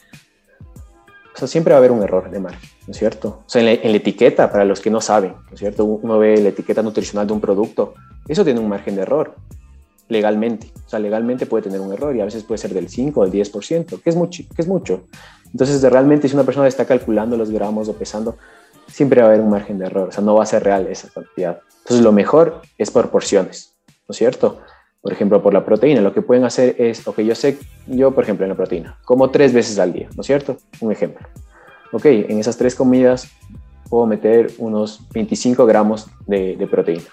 o 1.34 1.38
sea, 1.38 1.48
siempre 1.48 1.72
va 1.72 1.76
a 1.76 1.78
haber 1.78 1.92
un 1.92 2.02
error 2.02 2.30
de 2.30 2.40
margen, 2.40 2.68
¿no 2.86 2.92
es 2.92 2.98
cierto? 2.98 3.42
O 3.46 3.48
sea, 3.48 3.60
en 3.62 3.66
la, 3.66 3.96
etiqueta, 3.96 4.50
para 4.50 4.64
los 4.64 4.80
que 4.80 4.90
no 4.90 5.00
saben, 5.00 5.32
¿no 5.32 5.54
es 5.54 5.58
cierto? 5.58 5.84
Uno 5.84 6.18
ve 6.18 6.40
la 6.40 6.50
etiqueta 6.50 6.82
nutricional 6.82 7.26
de 7.26 7.32
un 7.32 7.40
producto, 7.40 7.94
eso 8.28 8.44
tiene 8.44 8.60
un 8.60 8.68
margen 8.68 8.96
de 8.96 9.02
error 9.02 9.36
legalmente. 10.08 10.72
O 10.86 10.88
sea, 10.88 10.98
legalmente 10.98 11.46
puede 11.46 11.62
tener 11.64 11.80
un 11.80 11.92
error 11.92 12.14
y 12.14 12.20
a 12.20 12.24
veces 12.24 12.42
puede 12.42 12.58
ser 12.58 12.74
del 12.74 12.88
5 12.88 13.20
o 13.20 13.26
del 13.26 13.32
10%, 13.32 14.02
que 14.02 14.10
es 14.10 14.16
mucho. 14.16 14.42
Que 14.54 14.62
es 14.62 14.68
mucho. 14.68 15.04
Entonces, 15.52 15.82
realmente 15.82 16.28
si 16.28 16.34
una 16.34 16.44
persona 16.44 16.68
está 16.68 16.84
calculando 16.84 17.36
los 17.36 17.50
gramos 17.50 17.88
o 17.88 17.94
pesando, 17.94 18.36
siempre 18.88 19.20
va 19.20 19.28
a 19.28 19.30
haber 19.30 19.42
un 19.42 19.50
margen 19.50 19.78
de 19.78 19.86
error. 19.86 20.08
O 20.08 20.12
sea, 20.12 20.22
no 20.22 20.34
va 20.34 20.42
a 20.42 20.46
ser 20.46 20.64
real 20.64 20.86
esa 20.88 21.08
cantidad. 21.08 21.60
Entonces, 21.78 22.04
lo 22.04 22.12
mejor 22.12 22.60
es 22.76 22.90
por 22.90 23.10
porciones, 23.10 23.74
¿no 24.08 24.12
es 24.12 24.16
cierto? 24.16 24.60
Por 25.02 25.12
ejemplo, 25.12 25.42
por 25.42 25.54
la 25.54 25.64
proteína, 25.64 26.02
lo 26.02 26.12
que 26.12 26.20
pueden 26.20 26.44
hacer 26.44 26.76
es, 26.78 27.06
ok, 27.06 27.20
yo 27.20 27.34
sé, 27.34 27.58
yo 27.86 28.14
por 28.14 28.24
ejemplo 28.24 28.44
en 28.44 28.50
la 28.50 28.56
proteína, 28.56 28.98
como 29.04 29.30
tres 29.30 29.52
veces 29.52 29.78
al 29.78 29.92
día, 29.92 30.08
¿no 30.14 30.20
es 30.20 30.26
cierto? 30.26 30.58
Un 30.80 30.92
ejemplo. 30.92 31.26
Ok, 31.92 32.04
en 32.04 32.38
esas 32.38 32.56
tres 32.56 32.74
comidas 32.74 33.28
puedo 33.88 34.06
meter 34.06 34.52
unos 34.58 35.08
25 35.12 35.66
gramos 35.66 36.06
de, 36.26 36.66
proteína. 36.70 37.04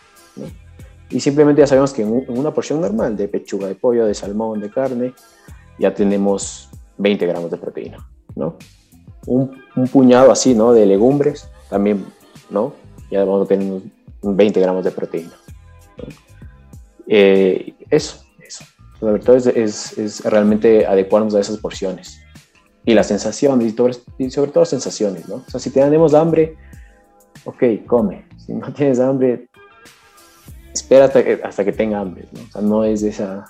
Y 1.10 1.20
simplemente 1.20 1.62
ya 1.62 1.68
sabemos 1.68 1.94
que 1.94 2.04
en, 2.04 2.26
una 2.28 2.54
porción 2.54 2.80
normal 2.82 3.18
de 3.18 3.28
pechuga 3.28 3.68
de 3.68 3.76
pollo, 3.76 4.06
de 4.06 4.14
salmón, 4.14 4.60
de 4.60 4.70
carne, 4.70 5.14
ya 5.80 5.94
tenemos 5.94 6.70
20 6.98 7.26
gramos 7.26 7.50
de 7.52 7.58
proteína, 7.58 8.08
¿no? 8.36 8.58
Un, 9.26 9.58
puñado 9.92 10.32
así, 10.32 10.54
¿no? 10.54 10.74
De 10.74 10.86
legumbres, 10.86 11.50
también, 11.70 12.06
¿no? 12.50 12.74
Ya 13.10 13.24
vamos 13.24 13.46
a 13.46 13.48
tener 13.48 13.82
20 14.22 14.60
gramos 14.60 14.84
de 14.84 14.92
proteína. 14.92 15.34
Eh, 17.08 17.74
eso, 17.90 18.24
eso. 18.46 18.66
La 19.02 19.12
verdad 19.12 19.36
es, 19.36 19.48
es, 19.48 19.98
es, 19.98 20.26
realmente 20.26 20.86
adecuarnos 20.86 21.36
a 21.36 21.40
esas 21.40 21.58
porciones. 21.58 22.20
Y 22.86 22.94
las 22.94 23.08
sensaciones, 23.08 23.74
y, 24.18 24.30
sobre 24.30 24.52
todo 24.52 24.66
sensaciones, 24.66 25.28
¿no? 25.28 25.36
O 25.36 25.50
sea, 25.50 25.60
si 25.60 25.70
tenemos 25.70 26.14
hambre, 26.14 26.56
ok, 27.46 27.64
come. 27.86 28.26
Si 28.38 28.54
no 28.54 28.72
tienes 28.74 29.00
hambre, 29.00 29.48
espera 30.74 31.06
hasta 31.06 31.24
que, 31.24 31.40
hasta 31.44 31.66
que 31.66 31.72
tenga 31.72 32.00
hambre, 32.00 32.26
¿no? 32.32 32.42
O 32.42 32.52
sea, 32.52 32.62
no 32.62 32.84
es 32.84 33.04
esa, 33.04 33.46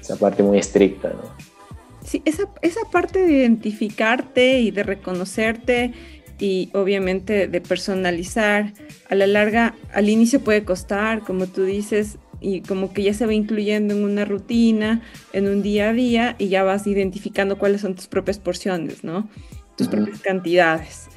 esa 0.00 0.16
parte 0.16 0.42
muy 0.42 0.58
estricta, 0.58 1.10
¿no? 1.10 1.56
Sí, 2.04 2.22
esa, 2.24 2.44
esa 2.62 2.80
parte 2.92 3.18
de 3.26 3.32
identificarte 3.32 4.60
y 4.60 4.70
de 4.70 4.84
reconocerte 4.84 5.92
y 6.38 6.70
obviamente 6.74 7.48
de 7.48 7.60
personalizar 7.60 8.72
a 9.08 9.14
la 9.14 9.26
larga, 9.26 9.74
al 9.92 10.08
inicio 10.08 10.40
puede 10.40 10.64
costar, 10.64 11.20
como 11.20 11.46
tú 11.46 11.64
dices, 11.64 12.18
y 12.40 12.60
como 12.60 12.92
que 12.92 13.02
ya 13.02 13.14
se 13.14 13.26
va 13.26 13.34
incluyendo 13.34 13.94
en 13.94 14.04
una 14.04 14.24
rutina, 14.24 15.02
en 15.32 15.48
un 15.48 15.62
día 15.62 15.90
a 15.90 15.92
día, 15.92 16.36
y 16.38 16.48
ya 16.48 16.62
vas 16.62 16.86
identificando 16.86 17.58
cuáles 17.58 17.80
son 17.80 17.94
tus 17.94 18.06
propias 18.06 18.38
porciones, 18.38 19.04
¿no? 19.04 19.28
Tus 19.76 19.88
propias 19.88 20.20
cantidades. 20.20 21.08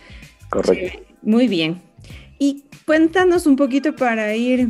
Correcto. 0.50 1.00
muy 1.22 1.48
bien. 1.48 1.82
Y 2.40 2.64
cuéntanos 2.86 3.46
un 3.46 3.56
poquito 3.56 3.96
para 3.96 4.36
ir 4.36 4.70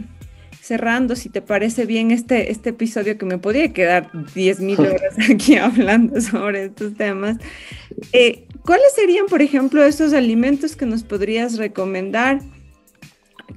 cerrando, 0.62 1.16
si 1.16 1.30
te 1.30 1.42
parece 1.42 1.86
bien 1.86 2.12
este, 2.12 2.52
este 2.52 2.72
episodio 2.72 3.18
que 3.18 3.26
me 3.26 3.38
podría 3.38 3.74
quedar 3.74 4.12
10.000 4.12 4.80
horas 4.80 5.30
aquí 5.30 5.56
hablando 5.56 6.20
sobre 6.22 6.66
estos 6.66 6.96
temas. 6.96 7.38
Eh, 8.14 8.46
¿Cuáles 8.64 8.94
serían, 8.94 9.26
por 9.28 9.42
ejemplo, 9.42 9.84
esos 9.84 10.14
alimentos 10.14 10.76
que 10.76 10.86
nos 10.86 11.04
podrías 11.04 11.58
recomendar? 11.58 12.42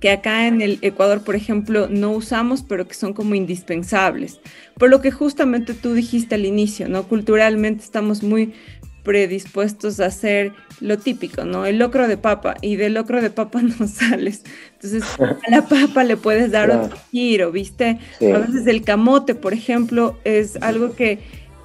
Que 0.00 0.10
acá 0.10 0.46
en 0.46 0.62
el 0.62 0.78
Ecuador, 0.82 1.22
por 1.22 1.36
ejemplo, 1.36 1.88
no 1.88 2.12
usamos, 2.12 2.62
pero 2.62 2.86
que 2.86 2.94
son 2.94 3.12
como 3.12 3.34
indispensables. 3.34 4.40
Por 4.78 4.90
lo 4.90 5.00
que 5.00 5.10
justamente 5.10 5.74
tú 5.74 5.94
dijiste 5.94 6.34
al 6.34 6.44
inicio, 6.44 6.88
¿no? 6.88 7.04
Culturalmente 7.04 7.84
estamos 7.84 8.22
muy 8.22 8.54
predispuestos 9.02 10.00
a 10.00 10.06
hacer 10.06 10.52
lo 10.80 10.98
típico, 10.98 11.44
¿no? 11.44 11.66
El 11.66 11.78
locro 11.78 12.06
de 12.08 12.16
papa 12.16 12.54
y 12.62 12.76
del 12.76 12.94
locro 12.94 13.20
de 13.20 13.30
papa 13.30 13.62
no 13.78 13.86
sales. 13.86 14.44
Entonces, 14.74 15.04
a 15.18 15.50
la 15.50 15.62
papa 15.62 16.04
le 16.04 16.16
puedes 16.16 16.50
dar 16.50 16.70
otro 16.70 16.96
giro, 17.10 17.52
¿viste? 17.52 17.98
A 18.20 18.38
veces 18.38 18.66
el 18.66 18.82
camote, 18.82 19.34
por 19.34 19.52
ejemplo, 19.52 20.18
es 20.24 20.56
algo 20.62 20.94
que 20.94 21.18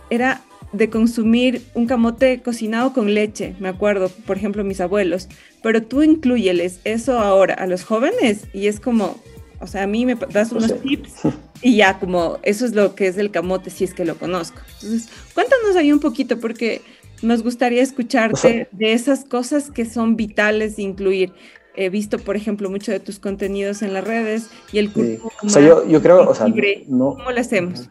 era 0.10 0.42
de 0.74 0.90
consumir 0.90 1.62
un 1.74 1.88
camote 1.88 2.42
cocinado 2.42 2.94
con 2.94 3.14
leche, 3.14 3.56
me 3.60 3.70
acuerdo, 3.70 4.10
por 4.26 4.38
ejemplo, 4.38 4.64
mis 4.64 4.82
abuelos, 4.82 5.30
pero 5.64 5.82
tú 5.84 6.04
incluyeles 6.04 6.80
eso 6.84 7.20
ahora 7.20 7.54
a 7.54 7.68
los 7.68 7.84
jóvenes 7.84 8.48
y 8.54 8.68
es 8.68 8.80
como, 8.80 9.18
o 9.60 9.68
sea, 9.68 9.84
a 9.84 9.88
mí 9.88 10.06
me 10.06 10.16
das 10.16 10.52
unos 10.52 10.80
tips 10.82 11.22
y 11.62 11.78
ya 11.78 12.00
como 12.00 12.38
eso 12.44 12.66
es 12.66 12.74
lo 12.74 12.96
que 12.96 13.08
es 13.08 13.18
el 13.18 13.32
camote 13.32 13.70
si 13.70 13.86
es 13.86 13.94
que 13.94 14.06
lo 14.06 14.16
conozco. 14.16 14.60
Entonces, 14.82 15.10
cuéntanos 15.34 15.76
ahí 15.76 15.92
un 15.92 16.00
poquito 16.00 16.40
porque 16.40 16.82
nos 17.22 17.44
gustaría 17.44 17.82
escucharte 17.82 18.68
de 18.72 18.94
esas 18.94 19.26
cosas 19.26 19.72
que 19.72 19.86
son 19.86 20.16
vitales 20.16 20.76
de 20.76 20.84
incluir. 20.84 21.34
He 21.76 21.90
visto, 21.90 22.18
por 22.18 22.36
ejemplo, 22.36 22.70
mucho 22.70 22.92
de 22.92 23.00
tus 23.00 23.20
contenidos 23.20 23.84
en 23.84 23.94
las 23.94 24.04
redes 24.04 24.50
y 24.72 24.80
el 24.80 24.92
curso. 24.92 25.32
O 25.44 25.50
sea, 25.50 25.62
yo, 25.62 25.88
yo 25.88 26.02
creo, 26.02 26.28
o 26.28 26.34
sea, 26.34 26.48
no, 26.88 27.14
¿cómo 27.14 27.32
lo 27.32 27.40
hacemos? 27.40 27.90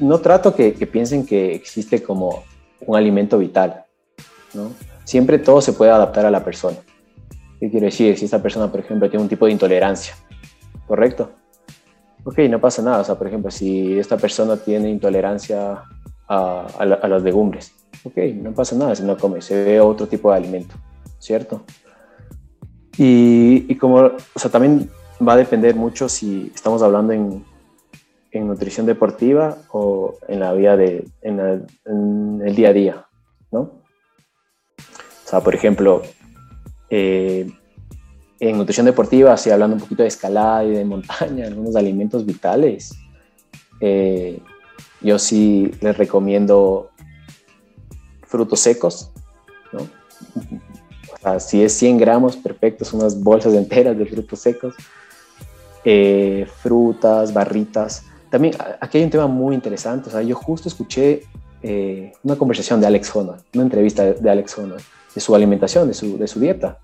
No 0.00 0.18
trato 0.18 0.54
que, 0.54 0.72
piensen 0.72 1.26
que 1.26 1.54
existe 1.54 2.02
como 2.02 2.44
un 2.80 2.96
alimento 2.96 3.38
vital, 3.38 3.84
¿no? 4.54 4.70
Siempre 5.04 5.38
todo 5.38 5.60
se 5.60 5.72
puede 5.72 5.90
adaptar 5.90 6.26
a 6.26 6.30
la 6.30 6.44
persona. 6.44 6.76
¿Qué 7.58 7.70
quiero 7.70 7.86
decir? 7.86 8.16
Si 8.16 8.24
esta 8.24 8.42
persona, 8.42 8.70
por 8.70 8.80
ejemplo, 8.80 9.08
tiene 9.10 9.22
un 9.22 9.28
tipo 9.28 9.46
de 9.46 9.52
intolerancia, 9.52 10.14
¿correcto? 10.86 11.30
Ok, 12.24 12.38
no 12.48 12.60
pasa 12.60 12.82
nada. 12.82 13.00
O 13.00 13.04
sea, 13.04 13.16
por 13.16 13.26
ejemplo, 13.26 13.50
si 13.50 13.98
esta 13.98 14.16
persona 14.16 14.56
tiene 14.56 14.88
intolerancia 14.90 15.82
a, 16.28 16.66
a, 16.78 17.08
las 17.08 17.22
legumbres, 17.22 17.74
ok, 18.04 18.16
no 18.36 18.52
pasa 18.52 18.76
nada 18.76 18.94
si 18.94 19.02
no 19.02 19.16
come, 19.16 19.42
se 19.42 19.62
ve 19.62 19.80
otro 19.80 20.06
tipo 20.06 20.30
de 20.30 20.38
alimento, 20.38 20.74
¿cierto? 21.18 21.64
Y, 22.96 23.66
y 23.68 23.74
como, 23.76 23.96
o 23.96 24.38
sea, 24.38 24.50
también 24.50 24.88
va 25.26 25.34
a 25.34 25.36
depender 25.36 25.74
mucho 25.74 26.08
si 26.08 26.50
estamos 26.54 26.82
hablando 26.82 27.12
en, 27.12 27.44
en 28.32 28.46
nutrición 28.46 28.86
deportiva 28.86 29.58
o 29.72 30.14
en 30.28 30.40
la 30.40 30.52
vida 30.52 30.76
de, 30.76 31.08
en, 31.22 32.40
el 32.44 32.54
día 32.54 32.68
a 32.68 32.72
día, 32.72 33.06
¿no? 33.50 33.60
O 33.60 35.28
sea, 35.30 35.40
por 35.40 35.54
ejemplo, 35.54 36.02
eh, 36.88 37.50
en 38.40 38.56
nutrición 38.56 38.86
deportiva, 38.86 39.32
así 39.32 39.50
hablando 39.50 39.76
un 39.76 39.82
poquito 39.82 40.02
de 40.02 40.08
escalada 40.08 40.64
y 40.64 40.70
de 40.70 40.84
montaña, 40.84 41.46
algunos 41.48 41.76
alimentos 41.76 42.24
vitales, 42.24 42.94
eh, 43.80 44.40
yo 45.00 45.18
sí 45.18 45.70
les 45.80 45.96
recomiendo 45.96 46.90
frutos 48.22 48.60
secos, 48.60 49.10
¿no? 49.72 49.80
O 49.80 51.18
sea, 51.22 51.40
si 51.40 51.62
es 51.62 51.72
100 51.74 51.98
gramos, 51.98 52.36
perfectos, 52.36 52.92
unas 52.92 53.20
bolsas 53.20 53.54
enteras 53.54 53.98
de 53.98 54.06
frutos 54.06 54.38
secos, 54.40 54.74
eh, 55.84 56.46
frutas, 56.62 57.32
barritas, 57.32 58.04
también 58.30 58.54
aquí 58.80 58.98
hay 58.98 59.04
un 59.04 59.10
tema 59.10 59.26
muy 59.26 59.54
interesante. 59.54 60.08
O 60.08 60.12
sea, 60.12 60.22
yo 60.22 60.36
justo 60.36 60.68
escuché 60.68 61.22
eh, 61.62 62.12
una 62.22 62.36
conversación 62.36 62.80
de 62.80 62.86
Alex 62.86 63.14
Honnold, 63.14 63.42
una 63.54 63.64
entrevista 63.64 64.04
de, 64.04 64.30
Alex 64.30 64.56
Honnold, 64.56 64.82
de 65.14 65.20
su 65.20 65.34
alimentación, 65.34 65.88
de 65.88 65.94
su, 65.94 66.16
de 66.16 66.26
su 66.26 66.40
dieta. 66.40 66.78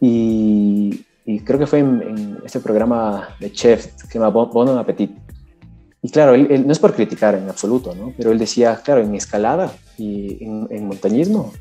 Y, 0.00 1.04
creo 1.44 1.58
que 1.58 1.66
fue 1.66 1.80
en, 1.80 2.38
este 2.44 2.60
programa 2.60 3.36
de 3.40 3.52
chef 3.52 3.86
que 4.02 4.06
se 4.06 4.14
llama 4.18 4.28
Bon, 4.28 4.68
Appetit. 4.78 5.10
Y 6.00 6.10
claro, 6.10 6.34
él, 6.34 6.64
no 6.66 6.72
es 6.72 6.78
por 6.78 6.94
criticar 6.94 7.34
en 7.34 7.48
absoluto, 7.48 7.94
¿no? 7.94 8.14
Pero 8.16 8.30
él 8.30 8.38
decía, 8.38 8.80
claro, 8.84 9.02
en 9.02 9.14
escalada 9.14 9.72
y 9.98 10.38
en, 10.44 10.86
montañismo, 10.86 11.52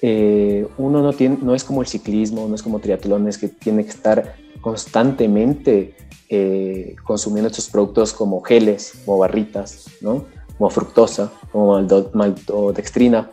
eh, 0.00 0.66
uno 0.78 1.02
no, 1.02 1.12
tiene, 1.12 1.38
no 1.42 1.54
es 1.54 1.64
como 1.64 1.82
el 1.82 1.86
ciclismo, 1.86 2.48
no 2.48 2.54
es 2.54 2.62
como 2.62 2.78
triatlones 2.78 3.36
que 3.36 3.48
tiene 3.48 3.84
que 3.84 3.90
estar 3.90 4.36
constantemente 4.60 5.94
eh, 6.28 6.96
consumiendo 7.04 7.48
estos 7.48 7.68
productos 7.68 8.12
como 8.12 8.40
geles, 8.42 8.94
como 9.04 9.18
barritas, 9.18 9.86
¿no? 10.00 10.26
como 10.58 10.70
fructosa, 10.70 11.32
como 11.52 11.80
maltodextrina. 12.12 13.30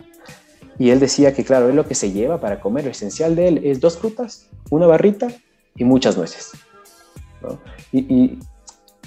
Y 0.78 0.92
él 0.92 1.00
decía 1.00 1.34
que, 1.34 1.44
claro, 1.44 1.70
es 1.70 1.76
lo 1.76 1.88
que 1.88 1.96
se 1.96 2.12
lleva 2.12 2.40
para 2.40 2.60
comer. 2.60 2.86
Lo 2.86 2.92
esencial 2.92 3.36
de 3.36 3.48
él 3.48 3.62
es 3.64 3.80
dos 3.80 3.98
frutas, 3.98 4.48
una 4.70 4.86
barrita 4.86 5.28
y 5.76 5.84
muchas 5.84 6.18
nueces. 6.18 6.52
Y, 7.92 8.40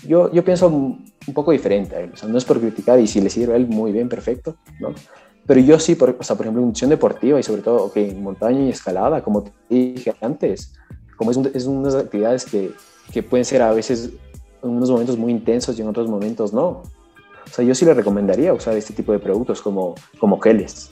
yo, 0.06 0.30
yo 0.32 0.44
pienso 0.44 0.68
un 0.68 1.34
poco 1.34 1.52
diferente 1.52 1.96
a 1.96 2.00
él. 2.00 2.10
O 2.14 2.16
sea, 2.16 2.28
no 2.28 2.38
es 2.38 2.44
por 2.44 2.60
criticar 2.60 3.00
y 3.00 3.06
si 3.06 3.20
le 3.20 3.30
sirve 3.30 3.54
a 3.54 3.56
él, 3.56 3.66
muy 3.66 3.92
bien, 3.92 4.08
perfecto. 4.08 4.56
¿no? 4.80 4.94
Pero 5.46 5.60
yo 5.60 5.78
sí, 5.78 5.94
por, 5.94 6.16
o 6.18 6.22
sea, 6.22 6.36
por 6.36 6.46
ejemplo, 6.46 6.62
en 6.62 6.68
función 6.68 6.90
deportiva 6.90 7.38
y 7.38 7.42
sobre 7.42 7.62
todo 7.62 7.84
okay, 7.84 8.14
montaña 8.14 8.60
y 8.60 8.70
escalada, 8.70 9.22
como 9.22 9.44
te 9.44 9.52
dije 9.68 10.14
antes, 10.20 10.74
como 11.16 11.30
es, 11.30 11.38
es 11.54 11.66
unas 11.66 11.94
actividades 11.94 12.44
que 12.44 12.72
que 13.12 13.22
pueden 13.22 13.44
ser 13.44 13.62
a 13.62 13.72
veces 13.72 14.10
en 14.62 14.70
unos 14.70 14.90
momentos 14.90 15.16
muy 15.16 15.32
intensos 15.32 15.78
y 15.78 15.82
en 15.82 15.88
otros 15.88 16.08
momentos 16.08 16.52
no. 16.52 16.82
O 17.48 17.50
sea, 17.50 17.64
yo 17.64 17.74
sí 17.74 17.84
le 17.84 17.94
recomendaría 17.94 18.52
usar 18.52 18.76
este 18.76 18.92
tipo 18.92 19.12
de 19.12 19.18
productos 19.18 19.62
como, 19.62 19.94
como 20.18 20.38
geles, 20.38 20.90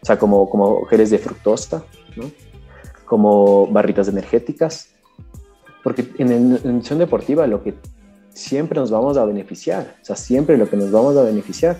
o 0.00 0.06
sea, 0.06 0.18
como, 0.18 0.48
como 0.48 0.84
geles 0.84 1.10
de 1.10 1.18
fructosa, 1.18 1.84
¿no? 2.16 2.30
como 3.04 3.66
barritas 3.66 4.06
energéticas, 4.08 4.90
porque 5.82 6.08
en 6.18 6.28
la 6.28 6.58
nutrición 6.70 6.98
deportiva 6.98 7.46
lo 7.46 7.62
que 7.62 7.74
siempre 8.30 8.78
nos 8.78 8.90
vamos 8.90 9.16
a 9.16 9.24
beneficiar, 9.24 9.96
o 10.00 10.04
sea, 10.04 10.14
siempre 10.14 10.56
lo 10.56 10.68
que 10.68 10.76
nos 10.76 10.90
vamos 10.90 11.16
a 11.16 11.22
beneficiar 11.22 11.78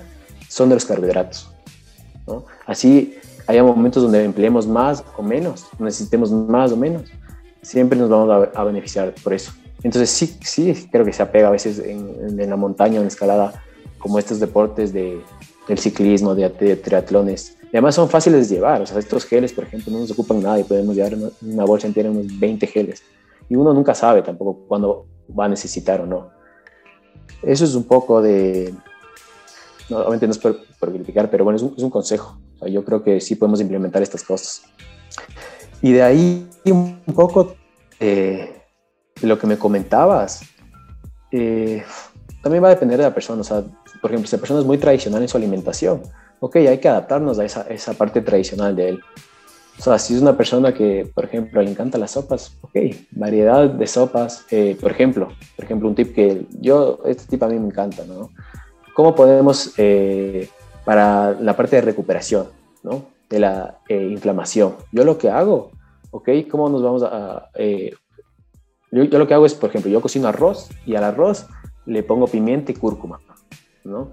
son 0.48 0.70
de 0.70 0.76
los 0.76 0.84
carbohidratos. 0.84 1.52
¿no? 2.26 2.44
Así 2.66 3.16
haya 3.46 3.62
momentos 3.62 4.02
donde 4.02 4.24
empleemos 4.24 4.66
más 4.66 5.04
o 5.16 5.22
menos, 5.22 5.66
necesitemos 5.78 6.32
más 6.32 6.72
o 6.72 6.76
menos, 6.76 7.04
siempre 7.62 7.98
nos 7.98 8.08
vamos 8.08 8.48
a, 8.54 8.60
a 8.60 8.64
beneficiar 8.64 9.14
por 9.22 9.32
eso. 9.32 9.52
Entonces 9.82 10.10
sí, 10.10 10.36
sí, 10.42 10.88
creo 10.90 11.04
que 11.04 11.12
se 11.12 11.22
apega 11.22 11.48
a 11.48 11.52
veces 11.52 11.78
en, 11.78 12.36
la 12.36 12.56
montaña 12.56 12.94
o 12.94 12.98
en 12.98 13.04
la 13.04 13.08
escalada, 13.08 13.62
como 13.98 14.18
estos 14.18 14.40
deportes 14.40 14.92
de, 14.92 15.20
del 15.68 15.78
ciclismo, 15.78 16.34
de, 16.34 16.48
triatlones. 16.76 17.56
Y 17.64 17.76
además 17.76 17.94
son 17.94 18.08
fáciles 18.08 18.48
de 18.48 18.56
llevar, 18.56 18.80
o 18.82 18.86
sea, 18.86 18.98
estos 18.98 19.24
geles, 19.24 19.52
por 19.52 19.64
ejemplo, 19.64 19.92
no 19.92 20.00
nos 20.00 20.10
ocupan 20.10 20.42
nada 20.42 20.58
y 20.58 20.64
podemos 20.64 20.96
llevar 20.96 21.14
una, 21.42 21.64
bolsa 21.64 21.86
entera, 21.86 22.10
unos 22.10 22.38
20 22.38 22.66
geles. 22.66 23.02
Y 23.48 23.56
uno 23.56 23.72
nunca 23.72 23.94
sabe 23.94 24.22
tampoco 24.22 24.66
cuándo 24.66 25.06
va 25.38 25.44
a 25.44 25.48
necesitar 25.48 26.00
o 26.00 26.06
no. 26.06 26.30
Eso 27.42 27.64
es 27.64 27.74
un 27.74 27.84
poco 27.84 28.20
de, 28.20 28.74
no, 29.90 29.98
obviamente 29.98 30.26
no 30.26 30.32
es 30.32 30.38
por, 30.38 30.58
criticar, 30.80 31.30
pero 31.30 31.44
bueno, 31.44 31.56
es 31.56 31.62
un, 31.62 31.74
es 31.76 31.82
un 31.82 31.90
consejo. 31.90 32.38
O 32.56 32.58
sea, 32.60 32.68
yo 32.68 32.84
creo 32.84 33.02
que 33.02 33.20
sí 33.20 33.36
podemos 33.36 33.60
implementar 33.60 34.02
estas 34.02 34.24
cosas. 34.24 34.62
Y 35.82 35.92
de 35.92 36.02
ahí 36.02 36.48
un 36.64 37.00
poco 37.14 37.54
eh, 38.00 38.57
lo 39.22 39.38
que 39.38 39.46
me 39.46 39.58
comentabas, 39.58 40.42
eh, 41.30 41.82
también 42.42 42.62
va 42.62 42.68
a 42.68 42.70
depender 42.70 42.98
de 42.98 43.04
la 43.04 43.14
persona. 43.14 43.40
O 43.40 43.44
sea, 43.44 43.62
por 44.00 44.10
ejemplo, 44.10 44.28
si 44.28 44.36
la 44.36 44.40
persona 44.40 44.60
es 44.60 44.66
muy 44.66 44.78
tradicional 44.78 45.22
en 45.22 45.28
su 45.28 45.36
alimentación, 45.36 46.02
ok, 46.40 46.56
hay 46.56 46.78
que 46.78 46.88
adaptarnos 46.88 47.38
a 47.38 47.44
esa, 47.44 47.62
esa 47.62 47.94
parte 47.94 48.20
tradicional 48.20 48.76
de 48.76 48.90
él. 48.90 49.00
O 49.78 49.82
sea, 49.82 49.98
si 49.98 50.14
es 50.14 50.20
una 50.20 50.36
persona 50.36 50.74
que, 50.74 51.08
por 51.14 51.24
ejemplo, 51.24 51.62
le 51.62 51.70
encantan 51.70 52.00
las 52.00 52.12
sopas, 52.12 52.56
ok, 52.62 52.76
variedad 53.12 53.68
de 53.68 53.86
sopas. 53.86 54.44
Eh, 54.50 54.76
por 54.80 54.90
ejemplo, 54.90 55.28
por 55.54 55.64
ejemplo, 55.64 55.88
un 55.88 55.94
tip 55.94 56.14
que 56.14 56.46
yo, 56.60 57.00
este 57.06 57.26
tip 57.26 57.42
a 57.44 57.48
mí 57.48 57.58
me 57.58 57.66
encanta, 57.66 58.04
¿no? 58.04 58.30
¿Cómo 58.94 59.14
podemos, 59.14 59.74
eh, 59.76 60.48
para 60.84 61.32
la 61.40 61.54
parte 61.54 61.76
de 61.76 61.82
recuperación, 61.82 62.48
¿no? 62.82 63.04
De 63.28 63.38
la 63.38 63.78
inflamación. 63.88 64.74
Yo 64.90 65.04
lo 65.04 65.16
que 65.16 65.30
hago, 65.30 65.70
ok, 66.10 66.28
¿cómo 66.50 66.68
nos 66.68 66.82
vamos 66.82 67.02
a, 67.04 67.50
yo, 68.90 69.04
lo 69.18 69.26
que 69.26 69.34
hago 69.34 69.46
es, 69.46 69.54
por 69.54 69.70
ejemplo, 69.70 69.90
yo 69.90 70.00
cocino 70.00 70.28
arroz 70.28 70.68
y 70.86 70.94
al 70.94 71.04
arroz 71.04 71.46
le 71.86 72.02
pongo 72.02 72.26
pimienta 72.26 72.72
y 72.72 72.74
cúrcuma, 72.74 73.20
¿no? 73.84 74.10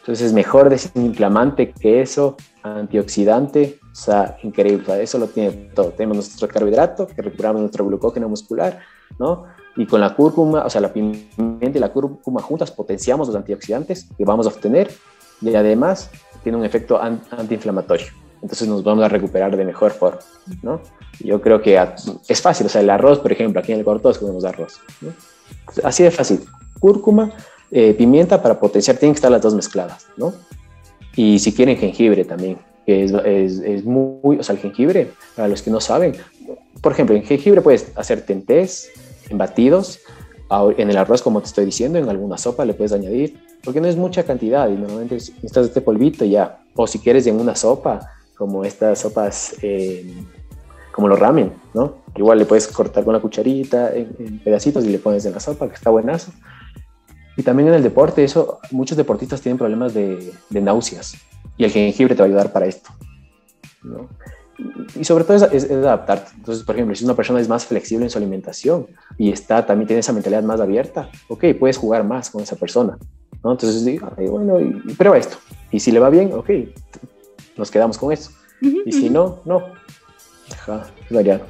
Entonces 0.00 0.28
es 0.28 0.32
mejor 0.32 0.70
desinflamante 0.70 1.72
que 1.72 2.00
eso 2.00 2.36
antioxidante, 2.62 3.78
o 3.82 3.94
sea, 3.94 4.38
increíble, 4.42 5.02
eso 5.02 5.18
lo 5.18 5.26
tiene 5.26 5.50
todo. 5.74 5.90
Tenemos 5.90 6.16
nuestro 6.16 6.48
carbohidrato, 6.48 7.06
que 7.06 7.22
recuperamos 7.22 7.60
nuestro 7.60 7.86
glucógeno 7.86 8.28
muscular, 8.28 8.80
¿no? 9.18 9.44
Y 9.76 9.86
con 9.86 10.00
la 10.00 10.14
cúrcuma, 10.14 10.64
o 10.64 10.70
sea, 10.70 10.80
la 10.80 10.92
pimienta 10.92 11.78
y 11.78 11.80
la 11.80 11.92
cúrcuma 11.92 12.40
juntas 12.40 12.70
potenciamos 12.70 13.28
los 13.28 13.36
antioxidantes 13.36 14.08
que 14.16 14.24
vamos 14.24 14.46
a 14.46 14.50
obtener 14.50 14.90
y 15.40 15.54
además 15.54 16.10
tiene 16.42 16.58
un 16.58 16.64
efecto 16.64 17.00
antiinflamatorio. 17.00 18.06
Entonces 18.42 18.68
nos 18.68 18.82
vamos 18.82 19.04
a 19.04 19.08
recuperar 19.08 19.56
de 19.56 19.64
mejor 19.64 19.92
forma, 19.92 20.20
¿no? 20.62 20.80
Yo 21.18 21.40
creo 21.40 21.60
que 21.60 21.78
es 22.28 22.40
fácil, 22.40 22.66
o 22.66 22.70
sea, 22.70 22.80
el 22.80 22.90
arroz, 22.90 23.18
por 23.18 23.32
ejemplo, 23.32 23.60
aquí 23.60 23.72
en 23.72 23.78
el 23.78 23.84
corto 23.84 24.02
todos 24.02 24.18
comemos 24.18 24.44
arroz, 24.44 24.80
¿no? 25.00 25.12
Así 25.84 26.02
de 26.02 26.10
fácil. 26.10 26.40
Cúrcuma, 26.78 27.32
eh, 27.70 27.92
pimienta 27.94 28.42
para 28.42 28.58
potenciar, 28.58 28.96
tienen 28.96 29.14
que 29.14 29.18
estar 29.18 29.30
las 29.30 29.42
dos 29.42 29.54
mezcladas, 29.54 30.06
¿no? 30.16 30.32
Y 31.14 31.38
si 31.38 31.52
quieren 31.52 31.76
jengibre 31.76 32.24
también, 32.24 32.58
que 32.86 33.04
es, 33.04 33.12
es, 33.12 33.58
es, 33.58 33.84
muy, 33.84 34.38
o 34.38 34.42
sea, 34.42 34.54
el 34.54 34.60
jengibre, 34.60 35.10
para 35.36 35.48
los 35.48 35.60
que 35.60 35.70
no 35.70 35.80
saben, 35.80 36.14
por 36.80 36.92
ejemplo, 36.92 37.14
en 37.14 37.22
jengibre 37.22 37.60
puedes 37.60 37.92
hacer 37.96 38.22
tentés, 38.22 38.90
en 39.28 39.36
batidos, 39.36 40.00
en 40.76 40.90
el 40.90 40.96
arroz, 40.96 41.22
como 41.22 41.40
te 41.40 41.46
estoy 41.46 41.64
diciendo, 41.64 41.98
en 41.98 42.08
alguna 42.08 42.36
sopa 42.36 42.64
le 42.64 42.74
puedes 42.74 42.92
añadir, 42.92 43.38
porque 43.62 43.80
no 43.80 43.86
es 43.86 43.96
mucha 43.96 44.24
cantidad 44.24 44.68
y 44.68 44.72
normalmente 44.72 45.14
necesitas 45.14 45.66
este 45.66 45.80
polvito 45.80 46.24
ya. 46.24 46.60
O 46.74 46.86
si 46.86 46.98
quieres 46.98 47.26
en 47.26 47.38
una 47.38 47.54
sopa, 47.54 48.00
como 48.40 48.64
estas 48.64 49.00
sopas, 49.00 49.54
eh, 49.60 50.14
como 50.92 51.08
los 51.08 51.18
ramen, 51.18 51.52
¿no? 51.74 51.98
Igual 52.16 52.38
le 52.38 52.46
puedes 52.46 52.66
cortar 52.68 53.04
con 53.04 53.12
la 53.12 53.20
cucharita 53.20 53.94
en, 53.94 54.38
pedacitos 54.38 54.82
y 54.86 54.88
le 54.88 54.98
pones 54.98 55.26
en 55.26 55.34
la 55.34 55.40
sopa, 55.40 55.68
que 55.68 55.74
está 55.74 55.90
buenazo. 55.90 56.32
Y 57.36 57.42
también 57.42 57.68
en 57.68 57.74
el 57.74 57.82
deporte, 57.82 58.24
eso, 58.24 58.60
muchos 58.70 58.96
deportistas 58.96 59.42
tienen 59.42 59.58
problemas 59.58 59.92
de, 59.92 60.32
de 60.48 60.60
náuseas 60.62 61.18
y 61.58 61.64
el 61.64 61.70
jengibre 61.70 62.14
te 62.14 62.22
va 62.22 62.24
a 62.24 62.28
ayudar 62.28 62.50
para 62.50 62.64
esto, 62.64 62.88
¿no? 63.82 64.08
y 64.98 65.04
sobre 65.04 65.24
todo 65.24 65.46
es, 65.52 65.70
adaptarte. 65.70 66.30
Entonces, 66.36 66.64
por 66.64 66.76
ejemplo, 66.76 66.96
si 66.96 67.04
una 67.04 67.14
persona 67.14 67.40
es 67.40 67.48
más 67.48 67.66
flexible 67.66 68.06
en 68.06 68.10
su 68.10 68.16
alimentación 68.16 68.86
y 69.18 69.30
está, 69.30 69.66
también 69.66 69.86
tiene 69.86 70.00
esa 70.00 70.14
mentalidad 70.14 70.42
más 70.42 70.62
abierta, 70.62 71.10
ok, 71.28 71.44
puedes 71.58 71.76
jugar 71.76 72.04
más 72.04 72.30
con 72.30 72.42
esa 72.42 72.56
persona. 72.56 72.98
¿no? 73.44 73.52
Entonces, 73.52 73.84
digo, 73.84 74.10
bueno, 74.16 74.58
y, 74.60 74.94
prueba 74.94 75.18
esto. 75.18 75.36
Y 75.70 75.80
si 75.80 75.92
le 75.92 76.00
va 76.00 76.08
bien, 76.08 76.32
ok, 76.32 76.50
nos 77.60 77.70
quedamos 77.70 77.96
con 77.96 78.12
eso. 78.12 78.32
y 78.60 78.92
si 78.92 79.08
no, 79.08 79.40
no. 79.44 79.62
Ajá, 80.52 80.90
variado. 81.08 81.46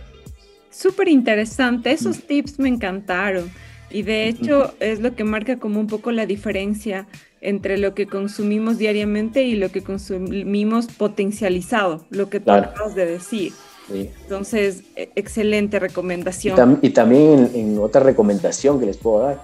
Súper 0.70 1.08
interesante, 1.08 1.90
esos 1.90 2.22
tips 2.24 2.58
me 2.58 2.68
encantaron. 2.68 3.50
Y 3.90 4.02
de 4.02 4.28
hecho 4.28 4.72
es 4.78 5.00
lo 5.00 5.16
que 5.16 5.24
marca 5.24 5.58
como 5.58 5.80
un 5.80 5.86
poco 5.86 6.12
la 6.12 6.26
diferencia 6.26 7.08
entre 7.40 7.78
lo 7.78 7.94
que 7.94 8.06
consumimos 8.06 8.78
diariamente 8.78 9.42
y 9.42 9.56
lo 9.56 9.70
que 9.70 9.82
consumimos 9.82 10.86
potencializado, 10.86 12.04
lo 12.10 12.28
que 12.28 12.40
tú 12.40 12.52
acabas 12.52 12.94
de 12.94 13.06
decir. 13.06 13.52
Entonces, 13.92 14.84
e, 14.94 15.10
excelente 15.16 15.78
recomendación. 15.78 16.78
Y, 16.82 16.90
también 16.90 17.50
en, 17.54 17.78
otra 17.78 18.00
recomendación 18.02 18.78
que 18.78 18.86
les 18.86 18.96
puedo 18.96 19.24
dar, 19.24 19.42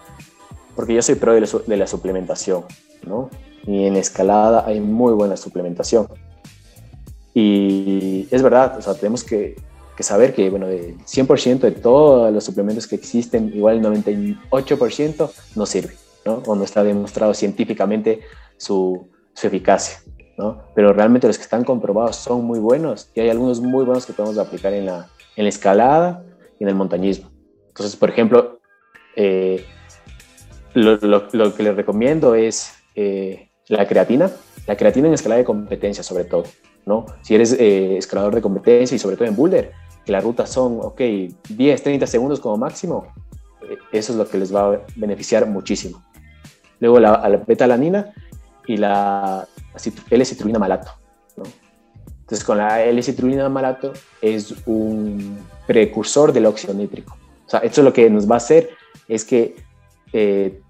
porque 0.77 0.95
yo 0.95 1.03
soy 1.03 1.17
pro 1.17 1.33
de 1.33 1.77
la, 1.77 1.87
suplementación, 1.87 2.65
¿no? 3.05 3.31
Y 3.67 3.87
en 3.87 3.97
escalada 3.97 4.65
hay 4.67 4.81
muy 4.81 5.13
buena 5.15 5.37
suplementación. 5.37 6.07
Y 7.39 8.27
es 8.31 8.43
verdad, 8.43 8.79
o 8.79 8.81
sea, 8.81 8.95
tenemos 8.95 9.23
que, 9.23 9.57
que 9.95 10.03
saber 10.03 10.33
que, 10.33 10.49
bueno, 10.49 10.69
del 10.69 10.97
100% 11.01 11.59
de 11.59 11.73
todos 11.73 12.33
los 12.33 12.43
suplementos 12.43 12.87
que 12.87 12.95
existen, 12.95 13.53
igual 13.55 13.77
el 13.77 13.85
98% 13.85 15.31
no 15.55 15.67
sirve. 15.67 15.93
O 16.25 16.57
no 16.57 16.65
está 16.65 16.83
demostrado 16.83 17.35
científicamente 17.35 18.21
su, 18.57 19.11
eficacia, 19.43 19.99
¿no? 20.39 20.63
Pero 20.75 20.95
realmente 20.95 21.27
los 21.27 21.37
que 21.37 21.43
están 21.43 21.63
comprobados 21.63 22.17
son 22.17 22.43
muy 22.43 22.59
buenos 22.59 23.11
y 23.15 23.21
hay 23.21 23.29
algunos 23.29 23.61
muy 23.61 23.85
buenos 23.85 24.07
que 24.07 24.15
podemos 24.15 24.39
aplicar 24.39 24.73
en 24.73 24.87
la, 24.87 25.11
en 25.37 25.45
la 25.45 25.51
escalada 25.51 26.25
y 26.59 26.65
en 26.65 26.71
el 26.71 26.75
montañismo. 26.75 27.31
Entonces, 27.69 27.97
por 27.97 28.09
ejemplo, 28.09 28.61
eh, 29.15 29.63
lo, 30.73 30.97
lo, 31.33 31.55
que 31.55 31.63
les 31.63 31.77
recomiendo 31.77 32.35
es 32.35 32.73
eh, 32.95 33.51
la 33.69 33.87
creatina, 33.87 34.31
la 34.67 34.75
creatina 34.75 35.09
en 35.09 35.15
escalada 35.15 35.41
de 35.41 35.45
competencia 35.45 36.03
sobre 36.03 36.25
todo, 36.25 36.45
¿no? 36.87 37.05
Si 37.23 37.35
eres 37.35 37.53
eh, 37.53 37.99
escalador 37.99 38.35
de 38.35 38.41
competencia 38.41 38.95
y 38.95 38.99
sobre 38.99 39.17
todo 39.17 39.29
en 39.29 39.37
boulder, 39.37 39.73
que 40.05 40.13
las 40.13 40.25
rutas 40.25 40.49
son, 40.49 40.79
ok, 40.81 41.01
10, 41.51 41.83
30 41.83 42.07
segundos 42.07 42.41
como 42.41 42.57
máximo, 42.57 43.09
eso 43.93 44.13
es 44.13 44.19
lo 44.19 44.29
que 44.29 44.39
les 44.39 44.55
va 44.55 44.73
a 44.73 44.81
beneficiar 44.97 45.47
muchísimo 45.47 46.03
luego 46.81 47.01
la, 47.01 47.29
la 47.29 47.37
betalanina 47.39 48.13
y 48.67 48.77
la 48.77 49.47
L-citrulina 50.11 50.59
malato. 50.59 50.91
Entonces, 52.21 52.45
con 52.45 52.59
la 52.59 52.83
L-citrulina 52.83 53.49
malato 53.49 53.93
es 54.21 54.55
un 54.67 55.39
precursor 55.67 56.33
del 56.33 56.47
óxido 56.47 56.75
nítrico. 56.75 57.17
O 57.47 57.49
sea, 57.49 57.61
esto 57.61 57.83
lo 57.83 57.93
que 57.93 58.11
nos 58.11 58.29
va 58.29 58.35
a 58.35 58.39
hacer 58.39 58.71
es 59.07 59.25
que 59.25 59.55
eh, 60.13 60.61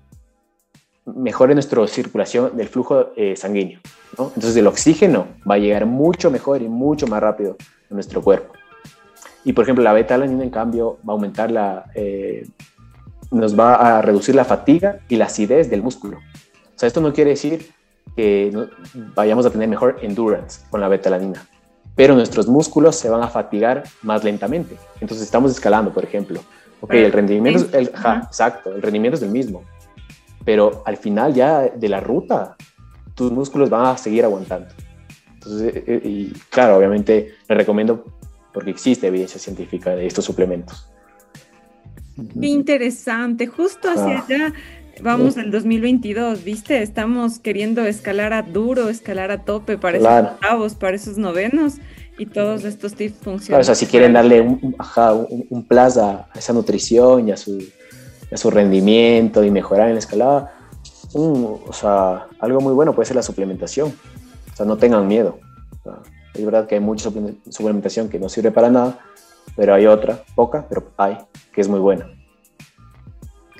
mejore 1.06 1.54
nuestra 1.54 1.86
circulación 1.86 2.56
del 2.56 2.68
flujo 2.68 3.12
eh, 3.16 3.36
sanguíneo. 3.36 3.80
¿no? 4.18 4.26
Entonces, 4.34 4.56
el 4.56 4.66
oxígeno 4.66 5.28
va 5.48 5.54
a 5.54 5.58
llegar 5.58 5.86
mucho 5.86 6.30
mejor 6.30 6.62
y 6.62 6.68
mucho 6.68 7.06
más 7.06 7.20
rápido 7.20 7.56
a 7.90 7.94
nuestro 7.94 8.20
cuerpo. 8.22 8.52
Y, 9.44 9.52
por 9.52 9.64
ejemplo, 9.64 9.84
la 9.84 9.92
betalanina, 9.92 10.42
en 10.42 10.50
cambio, 10.50 10.98
va 11.08 11.12
a 11.12 11.14
aumentar 11.14 11.50
la, 11.50 11.84
eh, 11.94 12.46
nos 13.30 13.58
va 13.58 13.74
a 13.98 14.02
reducir 14.02 14.34
la 14.34 14.44
fatiga 14.44 14.98
y 15.08 15.16
la 15.16 15.26
acidez 15.26 15.70
del 15.70 15.82
músculo. 15.82 16.18
O 16.18 16.78
sea, 16.78 16.86
esto 16.86 17.00
no 17.00 17.12
quiere 17.12 17.30
decir 17.30 17.70
que 18.16 18.52
vayamos 19.14 19.46
a 19.46 19.50
tener 19.50 19.68
mejor 19.68 19.98
endurance 20.02 20.62
con 20.70 20.80
la 20.80 20.88
betalanina, 20.88 21.46
pero 21.94 22.14
nuestros 22.14 22.48
músculos 22.48 22.96
se 22.96 23.08
van 23.08 23.22
a 23.22 23.28
fatigar 23.28 23.84
más 24.02 24.24
lentamente. 24.24 24.76
Entonces 25.00 25.24
estamos 25.26 25.50
escalando, 25.52 25.92
por 25.92 26.04
ejemplo. 26.04 26.40
Ok, 26.80 26.92
el 26.92 27.12
rendimiento, 27.12 27.64
es 27.64 27.74
el, 27.74 27.86
exacto, 27.86 28.74
el 28.74 28.82
rendimiento 28.82 29.16
es 29.16 29.22
el 29.22 29.30
mismo, 29.30 29.62
pero 30.46 30.84
al 30.86 30.96
final 30.96 31.34
ya 31.34 31.68
de 31.68 31.88
la 31.88 32.00
ruta, 32.00 32.56
tus 33.14 33.32
músculos 33.32 33.68
van 33.68 33.86
a 33.86 33.98
seguir 33.98 34.24
aguantando. 34.24 34.68
Entonces, 35.34 35.76
eh, 35.76 35.84
eh, 35.86 36.00
y 36.04 36.32
claro, 36.48 36.76
obviamente 36.76 37.34
le 37.48 37.54
recomiendo 37.54 38.04
porque 38.54 38.70
existe 38.70 39.08
evidencia 39.08 39.40
científica 39.40 39.94
de 39.94 40.06
estos 40.06 40.24
suplementos. 40.24 40.88
Qué 42.40 42.46
interesante, 42.46 43.48
justo 43.48 43.90
hacia 43.90 44.18
ah. 44.18 44.24
allá 44.26 44.54
vamos 45.02 45.36
al 45.36 45.50
2022, 45.50 46.44
¿viste? 46.44 46.80
Estamos 46.80 47.40
queriendo 47.40 47.84
escalar 47.84 48.32
a 48.32 48.42
duro, 48.42 48.88
escalar 48.88 49.30
a 49.32 49.44
tope 49.44 49.76
para 49.78 49.98
esos 49.98 50.32
octavos, 50.32 50.74
para 50.74 50.96
esos 50.96 51.18
novenos 51.18 51.74
y 52.18 52.26
todos 52.26 52.64
estos 52.64 52.94
tips 52.94 53.16
funcionan. 53.16 53.46
Claro, 53.46 53.60
o 53.62 53.64
sea, 53.64 53.74
si 53.74 53.86
quieren 53.86 54.12
darle 54.12 54.40
un, 54.40 54.74
un, 55.50 55.64
plus 55.64 55.96
a, 55.98 56.28
esa 56.34 56.52
nutrición 56.52 57.28
y 57.28 57.32
a 57.32 57.36
su, 57.36 57.62
a 58.30 58.36
su 58.36 58.50
rendimiento 58.50 59.44
y 59.44 59.50
mejorar 59.50 59.88
en 59.88 59.94
la 59.94 59.98
escalada, 60.00 60.52
o 61.14 61.72
sea, 61.72 62.26
algo 62.40 62.60
muy 62.60 62.72
bueno 62.72 62.94
puede 62.94 63.06
ser 63.06 63.16
la 63.16 63.22
suplementación. 63.22 63.94
O 64.52 64.56
sea, 64.56 64.66
no 64.66 64.76
tengan 64.76 65.06
miedo. 65.06 65.38
es 66.34 66.44
verdad 66.44 66.66
que 66.66 66.76
hay 66.76 66.80
mucha 66.80 67.10
suplementación 67.48 68.08
que 68.08 68.18
no 68.18 68.28
sirve 68.28 68.50
para 68.50 68.70
nada, 68.70 68.98
pero 69.54 69.74
hay 69.74 69.86
otra, 69.86 70.22
poca, 70.34 70.66
pero 70.68 70.84
hay, 70.96 71.18
que 71.52 71.60
es 71.60 71.68
muy 71.68 71.80
buena. 71.80 72.15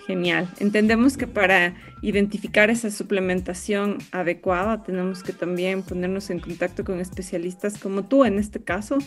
Genial. 0.06 0.48
Entendemos 0.60 1.16
que 1.16 1.26
para 1.26 1.74
identificar 2.00 2.70
esa 2.70 2.92
suplementación 2.92 3.98
adecuada 4.12 4.84
tenemos 4.84 5.24
que 5.24 5.32
también 5.32 5.82
ponernos 5.82 6.30
en 6.30 6.38
contacto 6.38 6.84
con 6.84 7.00
especialistas 7.00 7.76
como 7.76 8.04
tú 8.04 8.24
en 8.24 8.38
este 8.38 8.62
caso, 8.62 8.98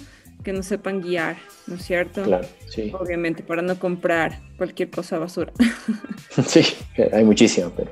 que 0.43 0.51
nos 0.51 0.65
sepan 0.65 1.01
guiar, 1.01 1.37
¿no 1.67 1.75
es 1.75 1.83
cierto? 1.83 2.23
Claro, 2.23 2.47
sí. 2.67 2.91
Obviamente, 2.97 3.43
para 3.43 3.61
no 3.61 3.79
comprar 3.79 4.41
cualquier 4.57 4.89
cosa 4.89 5.17
basura. 5.19 5.53
sí, 6.45 6.61
hay 7.13 7.23
muchísimo, 7.23 7.71
pero... 7.75 7.91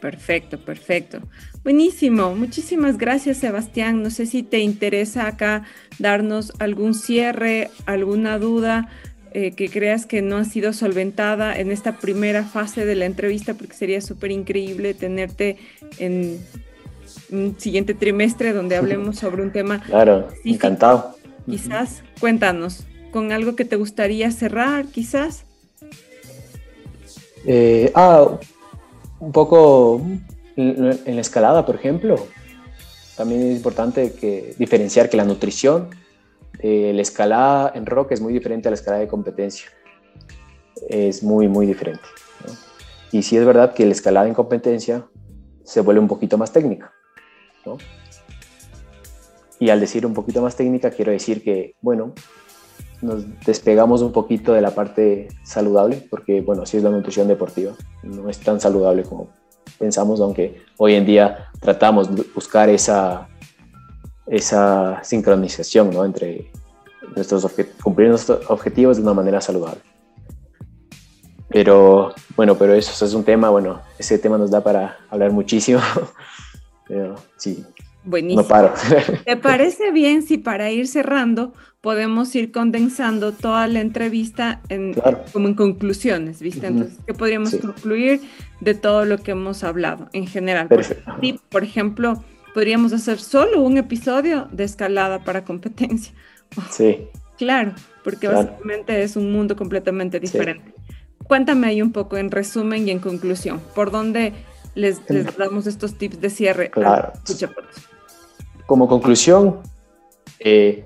Perfecto, 0.00 0.58
perfecto. 0.58 1.20
Buenísimo. 1.64 2.34
Muchísimas 2.36 2.98
gracias, 2.98 3.38
Sebastián. 3.38 4.02
No 4.02 4.10
sé 4.10 4.26
si 4.26 4.44
te 4.44 4.60
interesa 4.60 5.26
acá 5.26 5.64
darnos 5.98 6.52
algún 6.60 6.94
cierre, 6.94 7.70
alguna 7.84 8.38
duda 8.38 8.88
eh, 9.32 9.52
que 9.52 9.68
creas 9.68 10.06
que 10.06 10.22
no 10.22 10.36
ha 10.36 10.44
sido 10.44 10.72
solventada 10.72 11.58
en 11.58 11.70
esta 11.70 11.98
primera 11.98 12.44
fase 12.44 12.84
de 12.84 12.94
la 12.94 13.06
entrevista, 13.06 13.54
porque 13.54 13.74
sería 13.74 14.00
súper 14.00 14.30
increíble 14.30 14.94
tenerte 14.94 15.58
en 15.98 16.40
un 17.30 17.56
siguiente 17.58 17.94
trimestre 17.94 18.52
donde 18.52 18.76
hablemos 18.78 19.18
sobre 19.18 19.42
un 19.42 19.52
tema. 19.52 19.80
Claro, 19.80 20.28
encantado. 20.44 21.16
Quizás, 21.46 22.02
cuéntanos, 22.20 22.84
con 23.10 23.32
algo 23.32 23.56
que 23.56 23.64
te 23.64 23.76
gustaría 23.76 24.30
cerrar, 24.30 24.86
quizás. 24.86 25.44
Eh, 27.46 27.90
ah, 27.94 28.38
un 29.20 29.32
poco 29.32 30.02
en, 30.56 31.16
la 31.16 31.20
escalada, 31.20 31.64
por 31.64 31.76
ejemplo. 31.76 32.26
También 33.16 33.42
es 33.42 33.56
importante 33.56 34.12
que, 34.12 34.54
diferenciar 34.58 35.08
que 35.08 35.16
la 35.16 35.24
nutrición, 35.24 35.88
eh, 36.58 36.92
la 36.94 37.02
escalada 37.02 37.72
en 37.74 37.86
rock 37.86 38.12
es 38.12 38.20
muy 38.20 38.32
diferente 38.32 38.68
a 38.68 38.70
la 38.70 38.74
escalada 38.74 39.00
de 39.00 39.08
competencia. 39.08 39.68
Es 40.88 41.22
muy, 41.22 41.48
muy 41.48 41.66
diferente. 41.66 42.04
Y 43.12 43.22
sí 43.22 43.36
es 43.36 43.44
verdad 43.44 43.74
que 43.74 43.86
la 43.86 43.92
escalada 43.92 44.26
en 44.26 44.34
competencia 44.34 45.06
se 45.64 45.80
vuelve 45.80 46.00
un 46.00 46.08
poquito 46.08 46.38
más 46.38 46.52
técnica. 46.52 46.92
y 49.60 49.70
al 49.70 49.80
decir 49.80 50.06
un 50.06 50.14
poquito 50.14 50.40
más 50.40 50.56
técnica, 50.56 50.90
quiero 50.90 51.12
decir 51.12 51.42
que, 51.42 51.74
bueno, 51.80 52.14
nos 53.02 53.24
despegamos 53.44 54.02
un 54.02 54.12
poquito 54.12 54.52
de 54.52 54.60
la 54.60 54.70
parte 54.70 55.28
saludable, 55.44 56.06
porque, 56.10 56.40
bueno, 56.40 56.64
sí 56.64 56.78
es 56.78 56.82
la 56.82 56.90
nutrición 56.90 57.28
deportiva, 57.28 57.72
no 58.02 58.28
es 58.30 58.38
tan 58.38 58.60
saludable 58.60 59.02
como 59.02 59.30
pensamos, 59.78 60.20
aunque 60.20 60.62
hoy 60.78 60.94
en 60.94 61.04
día 61.04 61.48
tratamos 61.60 62.14
de 62.14 62.24
buscar 62.34 62.68
esa, 62.68 63.28
esa 64.30 65.02
sincronización 65.02 65.90
¿no? 65.90 66.04
entre 66.04 66.50
nuestros 67.14 67.46
cumplir 67.82 68.08
nuestros 68.08 68.48
objetivos 68.50 68.96
de 68.96 69.02
una 69.02 69.14
manera 69.14 69.40
saludable. 69.40 69.80
Pero 71.48 72.14
bueno, 72.36 72.56
pero 72.56 72.74
eso, 72.74 73.04
es 73.04 73.14
un 73.14 73.24
tema, 73.24 73.48
bueno, 73.48 73.80
ese 73.98 74.18
tema 74.18 74.36
nos 74.36 74.50
da 74.50 74.62
para 74.62 74.98
hablar 75.08 75.32
muchísimo. 75.32 75.80
pero, 76.88 77.14
sí, 77.36 77.64
Buenísimo. 78.04 78.42
no 78.42 78.48
paro. 78.48 78.74
¿Te 79.24 79.36
parece 79.36 79.90
bien 79.90 80.22
si 80.22 80.36
para 80.38 80.70
ir 80.70 80.86
cerrando 80.86 81.54
podemos 81.80 82.34
ir 82.34 82.52
condensando 82.52 83.32
toda 83.32 83.66
la 83.66 83.80
entrevista 83.80 84.60
en, 84.68 84.92
Claro. 84.92 85.24
como 85.32 85.48
en 85.48 85.54
conclusiones, 85.54 86.40
¿viste? 86.42 86.66
Entonces, 86.66 86.98
¿qué 87.06 87.14
podríamos 87.14 87.50
Sí. 87.50 87.58
concluir 87.60 88.20
de 88.60 88.74
todo 88.74 89.04
lo 89.04 89.18
que 89.18 89.30
hemos 89.30 89.64
hablado 89.64 90.08
en 90.12 90.26
general? 90.26 90.68
Perfecto. 90.68 91.10
Sí, 91.20 91.40
por 91.48 91.64
ejemplo, 91.64 92.22
podríamos 92.54 92.92
hacer 92.92 93.18
solo 93.18 93.60
un 93.60 93.76
episodio 93.78 94.48
de 94.52 94.64
escalada 94.64 95.24
para 95.24 95.44
competencia. 95.44 96.12
Sí, 96.70 97.08
Claro, 97.38 97.72
porque 98.02 98.26
Claro. 98.26 98.48
básicamente 98.48 99.00
es 99.02 99.14
un 99.14 99.30
mundo 99.32 99.54
completamente 99.54 100.18
Sí. 100.18 100.26
diferente. 100.26 100.74
Cuéntame 101.28 101.68
ahí 101.68 101.80
un 101.82 101.92
poco 101.92 102.16
en 102.16 102.30
resumen 102.32 102.88
y 102.88 102.90
en 102.90 102.98
conclusión, 102.98 103.60
¿por 103.76 103.90
dónde 103.92 104.32
les, 104.74 105.00
les 105.08 105.36
damos 105.36 105.66
estos 105.68 105.96
tips 105.98 106.20
de 106.20 106.30
cierre? 106.30 106.66
a 106.66 106.70
Claro. 106.70 107.12
escuchapotes? 107.14 107.76
como 108.66 108.86
conclusión, 108.88 109.60
eh, 110.40 110.84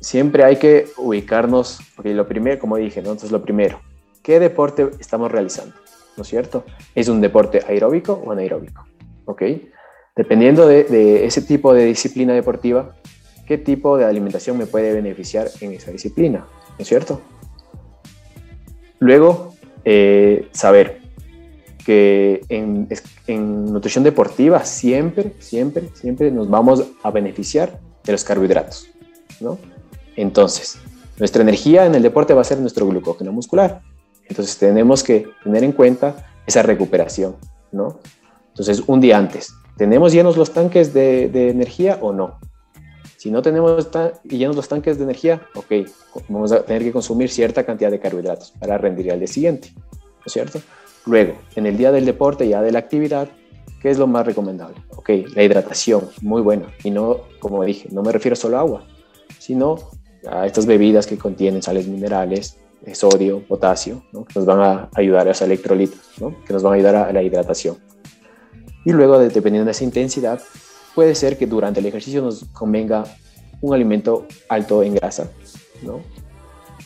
siempre 0.00 0.44
hay 0.44 0.56
que 0.56 0.86
ubicarnos, 0.96 1.80
porque 1.96 2.14
lo 2.14 2.28
primero, 2.28 2.58
como 2.60 2.76
dije, 2.76 3.00
¿no? 3.00 3.08
entonces 3.10 3.32
lo 3.32 3.42
primero, 3.42 3.80
¿qué 4.22 4.38
deporte 4.38 4.90
estamos 5.00 5.32
realizando? 5.32 5.74
¿No 6.16 6.22
es 6.22 6.28
cierto? 6.28 6.64
¿Es 6.94 7.08
un 7.08 7.20
deporte 7.20 7.62
aeróbico 7.66 8.12
o 8.24 8.30
anaeróbico? 8.32 8.86
¿Ok? 9.24 9.42
Dependiendo 10.16 10.66
de, 10.66 11.26
ese 11.26 11.42
tipo 11.42 11.74
de 11.74 11.84
disciplina 11.84 12.32
deportiva, 12.32 12.96
¿qué 13.46 13.58
tipo 13.58 13.98
de 13.98 14.06
alimentación 14.06 14.56
me 14.56 14.64
puede 14.64 14.94
beneficiar 14.94 15.50
en 15.60 15.74
esa 15.74 15.90
disciplina? 15.90 16.46
¿No 16.70 16.76
es 16.78 16.88
cierto? 16.88 17.20
Luego, 18.98 19.54
eh, 19.84 20.48
saber 20.52 21.02
que 21.84 22.40
en, 22.48 22.88
en 23.26 23.66
nutrición 23.66 24.04
deportiva 24.04 24.64
siempre, 24.64 25.34
siempre, 25.38 25.90
siempre 25.92 26.30
nos 26.30 26.48
vamos 26.48 26.82
a 27.02 27.10
beneficiar 27.10 27.78
de 28.02 28.12
los 28.12 28.24
carbohidratos, 28.24 28.88
¿no? 29.40 29.58
Entonces, 30.16 30.78
nuestra 31.18 31.42
energía 31.42 31.84
en 31.84 31.94
el 31.94 32.02
deporte 32.02 32.32
va 32.32 32.40
a 32.40 32.44
ser 32.44 32.58
nuestro 32.58 32.86
glucógeno 32.86 33.32
muscular. 33.32 33.82
Entonces, 34.26 34.56
tenemos 34.56 35.04
que 35.04 35.28
tener 35.44 35.62
en 35.62 35.72
cuenta 35.72 36.32
esa 36.46 36.62
recuperación, 36.62 37.36
¿no? 37.70 38.00
Entonces, 38.48 38.82
un 38.86 39.00
día 39.02 39.18
antes, 39.18 39.52
¿tenemos 39.76 40.12
llenos 40.12 40.36
los 40.36 40.52
tanques 40.52 40.92
de, 40.92 41.28
de 41.28 41.50
energía 41.50 41.98
o 42.00 42.12
no? 42.12 42.38
Si 43.16 43.30
no 43.30 43.42
tenemos 43.42 43.88
llenos 44.24 44.56
los 44.56 44.68
tanques 44.68 44.98
de 44.98 45.04
energía, 45.04 45.42
ok, 45.54 45.88
vamos 46.28 46.52
a 46.52 46.62
tener 46.62 46.82
que 46.82 46.92
consumir 46.92 47.30
cierta 47.30 47.64
cantidad 47.64 47.90
de 47.90 47.98
carbohidratos 47.98 48.52
para 48.60 48.78
rendir 48.78 49.10
al 49.10 49.18
día 49.18 49.26
siguiente, 49.26 49.72
¿no 49.74 50.22
es 50.24 50.32
cierto? 50.32 50.60
Luego, 51.06 51.34
en 51.54 51.66
el 51.66 51.76
día 51.76 51.92
del 51.92 52.04
deporte, 52.04 52.48
ya 52.48 52.62
de 52.62 52.72
la 52.72 52.78
actividad, 52.78 53.28
¿qué 53.80 53.90
es 53.90 53.98
lo 53.98 54.06
más 54.06 54.26
recomendable? 54.26 54.76
Ok, 54.96 55.10
la 55.34 55.42
hidratación, 55.42 56.08
muy 56.20 56.42
buena. 56.42 56.66
Y 56.82 56.90
no, 56.90 57.20
como 57.38 57.64
dije, 57.64 57.88
no 57.92 58.02
me 58.02 58.12
refiero 58.12 58.36
solo 58.36 58.56
a 58.56 58.60
agua, 58.60 58.84
sino 59.38 59.76
a 60.28 60.46
estas 60.46 60.66
bebidas 60.66 61.06
que 61.06 61.16
contienen 61.16 61.62
sales 61.62 61.86
minerales, 61.86 62.58
eh, 62.84 62.94
sodio, 62.94 63.40
potasio, 63.46 64.02
¿no? 64.12 64.24
que 64.24 64.38
nos 64.38 64.46
van 64.46 64.60
a 64.60 64.90
ayudar 64.94 65.28
a 65.28 65.30
esos 65.30 65.46
electrolitos, 65.46 66.00
¿no? 66.20 66.34
que 66.44 66.52
nos 66.52 66.62
van 66.62 66.72
a 66.72 66.76
ayudar 66.76 66.96
a 66.96 67.12
la 67.12 67.22
hidratación. 67.22 67.76
Y 68.86 68.92
luego, 68.92 69.18
de- 69.18 69.28
dependiendo 69.28 69.66
de 69.66 69.72
esa 69.72 69.84
intensidad, 69.84 70.40
puede 70.94 71.14
ser 71.14 71.36
que 71.36 71.46
durante 71.46 71.80
el 71.80 71.86
ejercicio 71.86 72.22
nos 72.22 72.44
convenga 72.54 73.04
un 73.60 73.74
alimento 73.74 74.26
alto 74.48 74.82
en 74.82 74.94
grasa, 74.94 75.28
¿no? 75.82 76.00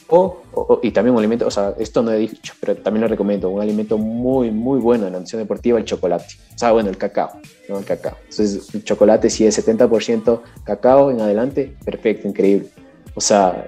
O, 0.08 0.42
o- 0.54 0.80
y 0.82 0.90
también 0.90 1.12
un 1.12 1.18
alimento, 1.20 1.46
o 1.46 1.50
sea, 1.50 1.74
esto 1.78 2.02
no 2.02 2.10
he 2.10 2.18
dicho, 2.18 2.54
pero 2.58 2.74
también 2.76 3.02
lo 3.02 3.08
recomiendo, 3.08 3.48
un 3.50 3.60
alimento 3.60 3.98
muy, 3.98 4.50
muy 4.50 4.80
bueno 4.80 5.06
en 5.06 5.12
la 5.12 5.18
nutrición 5.20 5.42
deportiva, 5.42 5.78
el 5.78 5.84
chocolate. 5.84 6.24
O 6.54 6.58
sea, 6.58 6.72
bueno, 6.72 6.88
el 6.88 6.96
cacao, 6.96 7.30
¿no? 7.68 7.78
El 7.78 7.84
cacao. 7.84 8.16
Entonces, 8.28 8.74
el 8.74 8.82
chocolate, 8.82 9.28
si 9.30 9.46
es 9.46 9.54
70% 9.54 10.42
cacao 10.64 11.10
en 11.12 11.20
adelante, 11.20 11.76
perfecto, 11.84 12.26
increíble. 12.26 12.70
O 13.14 13.20
sea, 13.20 13.66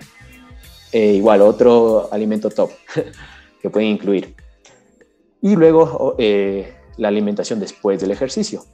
eh, 0.90 1.12
igual, 1.12 1.42
otro 1.42 2.08
alimento 2.10 2.48
top 2.50 2.70
que 3.62 3.70
pueden 3.70 3.90
incluir. 3.90 4.34
Y 5.42 5.54
luego, 5.54 6.16
eh, 6.18 6.72
la 6.96 7.08
alimentación 7.08 7.60
después 7.60 8.00
del 8.00 8.10
ejercicio. 8.10 8.64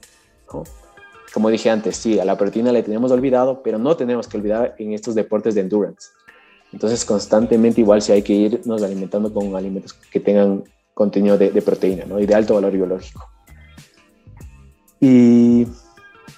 Como 1.33 1.49
dije 1.49 1.69
antes, 1.69 1.97
sí, 1.97 2.19
a 2.19 2.25
la 2.25 2.37
proteína 2.37 2.71
le 2.71 2.83
tenemos 2.83 3.11
olvidado, 3.11 3.61
pero 3.63 3.77
no 3.77 3.95
tenemos 3.95 4.27
que 4.27 4.37
olvidar 4.37 4.75
en 4.79 4.93
estos 4.93 5.15
deportes 5.15 5.55
de 5.55 5.61
endurance. 5.61 6.09
Entonces, 6.73 7.05
constantemente 7.05 7.81
igual 7.81 8.01
si 8.01 8.11
hay 8.11 8.21
que 8.21 8.33
irnos 8.33 8.83
alimentando 8.83 9.33
con 9.33 9.55
alimentos 9.55 9.93
que 9.93 10.19
tengan 10.19 10.63
contenido 10.93 11.37
de, 11.37 11.61
proteína, 11.61 12.05
¿no? 12.05 12.19
Y 12.19 12.25
de 12.25 12.35
alto 12.35 12.55
valor 12.55 12.73
biológico. 12.73 13.27
Y, 14.99 15.65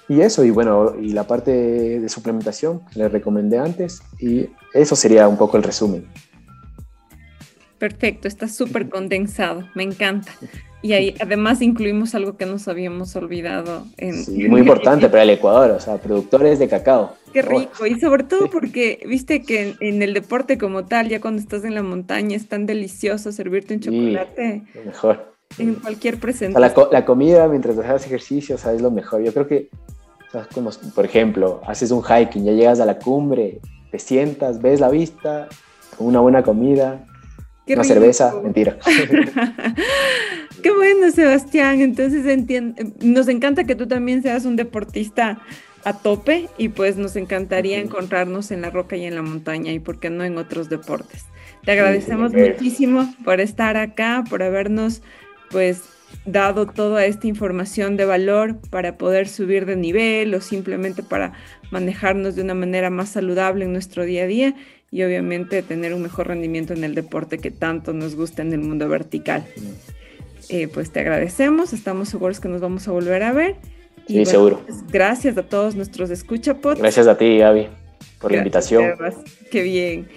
y 0.08 0.20
eso, 0.20 0.44
y 0.44 0.50
bueno, 0.50 0.94
y 1.00 1.12
la 1.12 1.26
parte 1.26 1.50
de 1.98 2.08
suplementación 2.08 2.80
que 2.86 3.00
les 3.00 3.12
recomendé 3.12 3.58
antes, 3.58 4.02
y 4.20 4.48
eso 4.72 4.94
sería 4.94 5.26
un 5.26 5.36
poco 5.36 5.56
el 5.56 5.62
resumen. 5.62 6.06
Perfecto, 7.78 8.28
está 8.28 8.46
súper 8.46 8.88
condensado, 8.88 9.68
me 9.74 9.82
encanta. 9.82 10.30
Y 10.82 10.94
ahí 10.94 11.14
además 11.20 11.62
incluimos 11.62 12.14
algo 12.16 12.36
que 12.36 12.44
nos 12.44 12.66
habíamos 12.66 13.14
olvidado. 13.14 13.84
En, 13.98 14.24
Sí, 14.24 14.48
muy 14.48 14.60
importante 14.60 15.08
para 15.08 15.22
el 15.22 15.30
Ecuador, 15.30 15.70
o 15.70 15.80
sea, 15.80 15.98
productores 15.98 16.58
de 16.58 16.68
cacao. 16.68 17.14
Qué 17.32 17.40
rico, 17.40 17.86
y 17.86 17.98
sobre 18.00 18.24
todo 18.24 18.50
porque 18.50 19.00
viste 19.08 19.42
que 19.42 19.68
en, 19.68 19.76
en 19.80 20.02
el 20.02 20.12
deporte 20.12 20.58
como 20.58 20.84
tal, 20.84 21.08
ya 21.08 21.20
cuando 21.20 21.40
estás 21.40 21.64
en 21.64 21.74
la 21.74 21.82
montaña, 21.82 22.36
es 22.36 22.48
tan 22.48 22.66
delicioso 22.66 23.30
servirte 23.32 23.74
un 23.74 23.82
Sí. 23.82 23.88
chocolate 23.90 24.64
Lo 24.74 24.84
mejor. 24.84 25.32
en 25.58 25.74
cualquier 25.76 26.14
O 26.14 26.16
sea, 26.16 26.20
presentación. 26.20 26.60
la, 26.60 26.74
co- 26.74 26.88
la 26.92 27.04
comida 27.04 27.46
mientras 27.48 27.78
haces 27.78 28.06
ejercicio, 28.08 28.56
o 28.56 28.58
sea, 28.58 28.72
es 28.72 28.82
lo 28.82 28.90
mejor. 28.90 29.22
Yo 29.22 29.32
creo 29.32 29.46
que, 29.46 29.70
o 30.28 30.30
sea, 30.32 30.46
como, 30.52 30.70
por 30.94 31.04
ejemplo, 31.04 31.60
haces 31.66 31.90
un 31.90 32.02
hiking, 32.02 32.44
ya 32.44 32.52
llegas 32.52 32.80
a 32.80 32.86
la 32.86 32.98
cumbre, 32.98 33.60
te 33.90 33.98
sientas, 33.98 34.60
ves 34.60 34.80
la 34.80 34.88
vista, 34.90 35.48
una 35.98 36.20
buena 36.20 36.42
comida, 36.42 37.06
Qué 37.66 37.74
una 37.74 37.82
rico. 37.82 37.94
cerveza, 37.94 38.34
mentira. 38.42 38.76
Qué 40.62 40.70
bueno, 40.70 41.10
Sebastián. 41.10 41.80
Entonces 41.80 42.24
nos 43.00 43.28
encanta 43.28 43.64
que 43.64 43.74
tú 43.74 43.86
también 43.86 44.22
seas 44.22 44.44
un 44.44 44.56
deportista 44.56 45.40
a 45.84 45.98
tope 45.98 46.48
y 46.58 46.68
pues 46.68 46.96
nos 46.96 47.16
encantaría 47.16 47.80
encontrarnos 47.80 48.50
en 48.50 48.62
la 48.62 48.70
roca 48.70 48.96
y 48.96 49.04
en 49.04 49.14
la 49.16 49.22
montaña 49.22 49.72
y 49.72 49.80
por 49.80 49.98
qué 49.98 50.10
no 50.10 50.24
en 50.24 50.38
otros 50.38 50.68
deportes. 50.68 51.24
Te 51.64 51.72
agradecemos 51.72 52.32
muchísimo 52.32 53.12
por 53.24 53.40
estar 53.40 53.76
acá, 53.76 54.24
por 54.28 54.42
habernos 54.42 55.02
pues 55.50 55.82
dado 56.24 56.66
toda 56.66 57.04
esta 57.06 57.26
información 57.26 57.96
de 57.96 58.04
valor 58.04 58.58
para 58.70 58.96
poder 58.98 59.28
subir 59.28 59.66
de 59.66 59.76
nivel 59.76 60.34
o 60.34 60.40
simplemente 60.40 61.02
para 61.02 61.32
manejarnos 61.70 62.36
de 62.36 62.42
una 62.42 62.54
manera 62.54 62.90
más 62.90 63.10
saludable 63.10 63.64
en 63.64 63.72
nuestro 63.72 64.04
día 64.04 64.24
a 64.24 64.26
día 64.26 64.54
y 64.90 65.02
obviamente 65.02 65.62
tener 65.62 65.94
un 65.94 66.02
mejor 66.02 66.28
rendimiento 66.28 66.74
en 66.74 66.84
el 66.84 66.94
deporte 66.94 67.38
que 67.38 67.50
tanto 67.50 67.92
nos 67.92 68.14
gusta 68.14 68.42
en 68.42 68.52
el 68.52 68.60
mundo 68.60 68.88
vertical. 68.88 69.44
Eh, 70.48 70.68
pues 70.68 70.90
te 70.90 71.00
agradecemos, 71.00 71.72
estamos 71.72 72.08
seguros 72.08 72.40
que 72.40 72.48
nos 72.48 72.60
vamos 72.60 72.86
a 72.88 72.92
volver 72.92 73.22
a 73.22 73.32
ver. 73.32 73.56
Sí, 74.06 74.24
seguro. 74.26 74.60
pues, 74.66 74.84
gracias 74.88 75.38
a 75.38 75.42
todos 75.42 75.74
nuestros 75.74 76.10
escuchapods. 76.10 76.80
Gracias 76.80 77.06
a 77.06 77.16
ti, 77.16 77.38
Gaby, 77.38 77.68
por 78.20 78.32
la 78.32 78.38
invitación. 78.38 78.96
Sebas. 78.96 79.16
Qué 79.50 79.62
bien. 79.62 80.08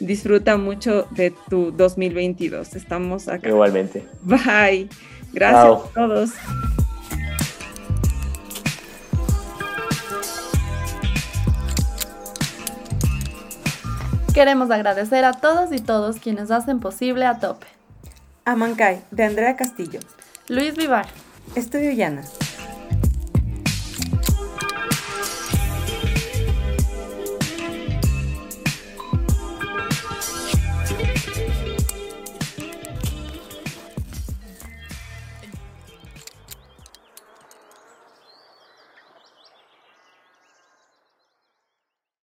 Disfruta 0.00 0.56
mucho 0.56 1.06
de 1.10 1.32
tu 1.48 1.72
2022. 1.72 2.74
Estamos 2.74 3.28
acá. 3.28 3.48
Igualmente. 3.48 4.04
Bye. 4.22 4.88
Gracias 5.32 5.64
a 5.64 5.94
todos. 5.94 6.30
Queremos 14.34 14.70
agradecer 14.70 15.24
a 15.26 15.32
todos 15.32 15.72
y 15.72 15.78
todos 15.78 16.16
quienes 16.16 16.50
hacen 16.50 16.80
posible 16.80 17.26
a 17.26 17.38
tope. 17.38 17.66
Amancay, 18.44 19.04
de 19.12 19.22
Andrea 19.22 19.54
Castillo. 19.54 20.00
Luis 20.48 20.76
Vivar. 20.76 21.06
Estudio 21.54 21.92
Llanas. 21.92 22.32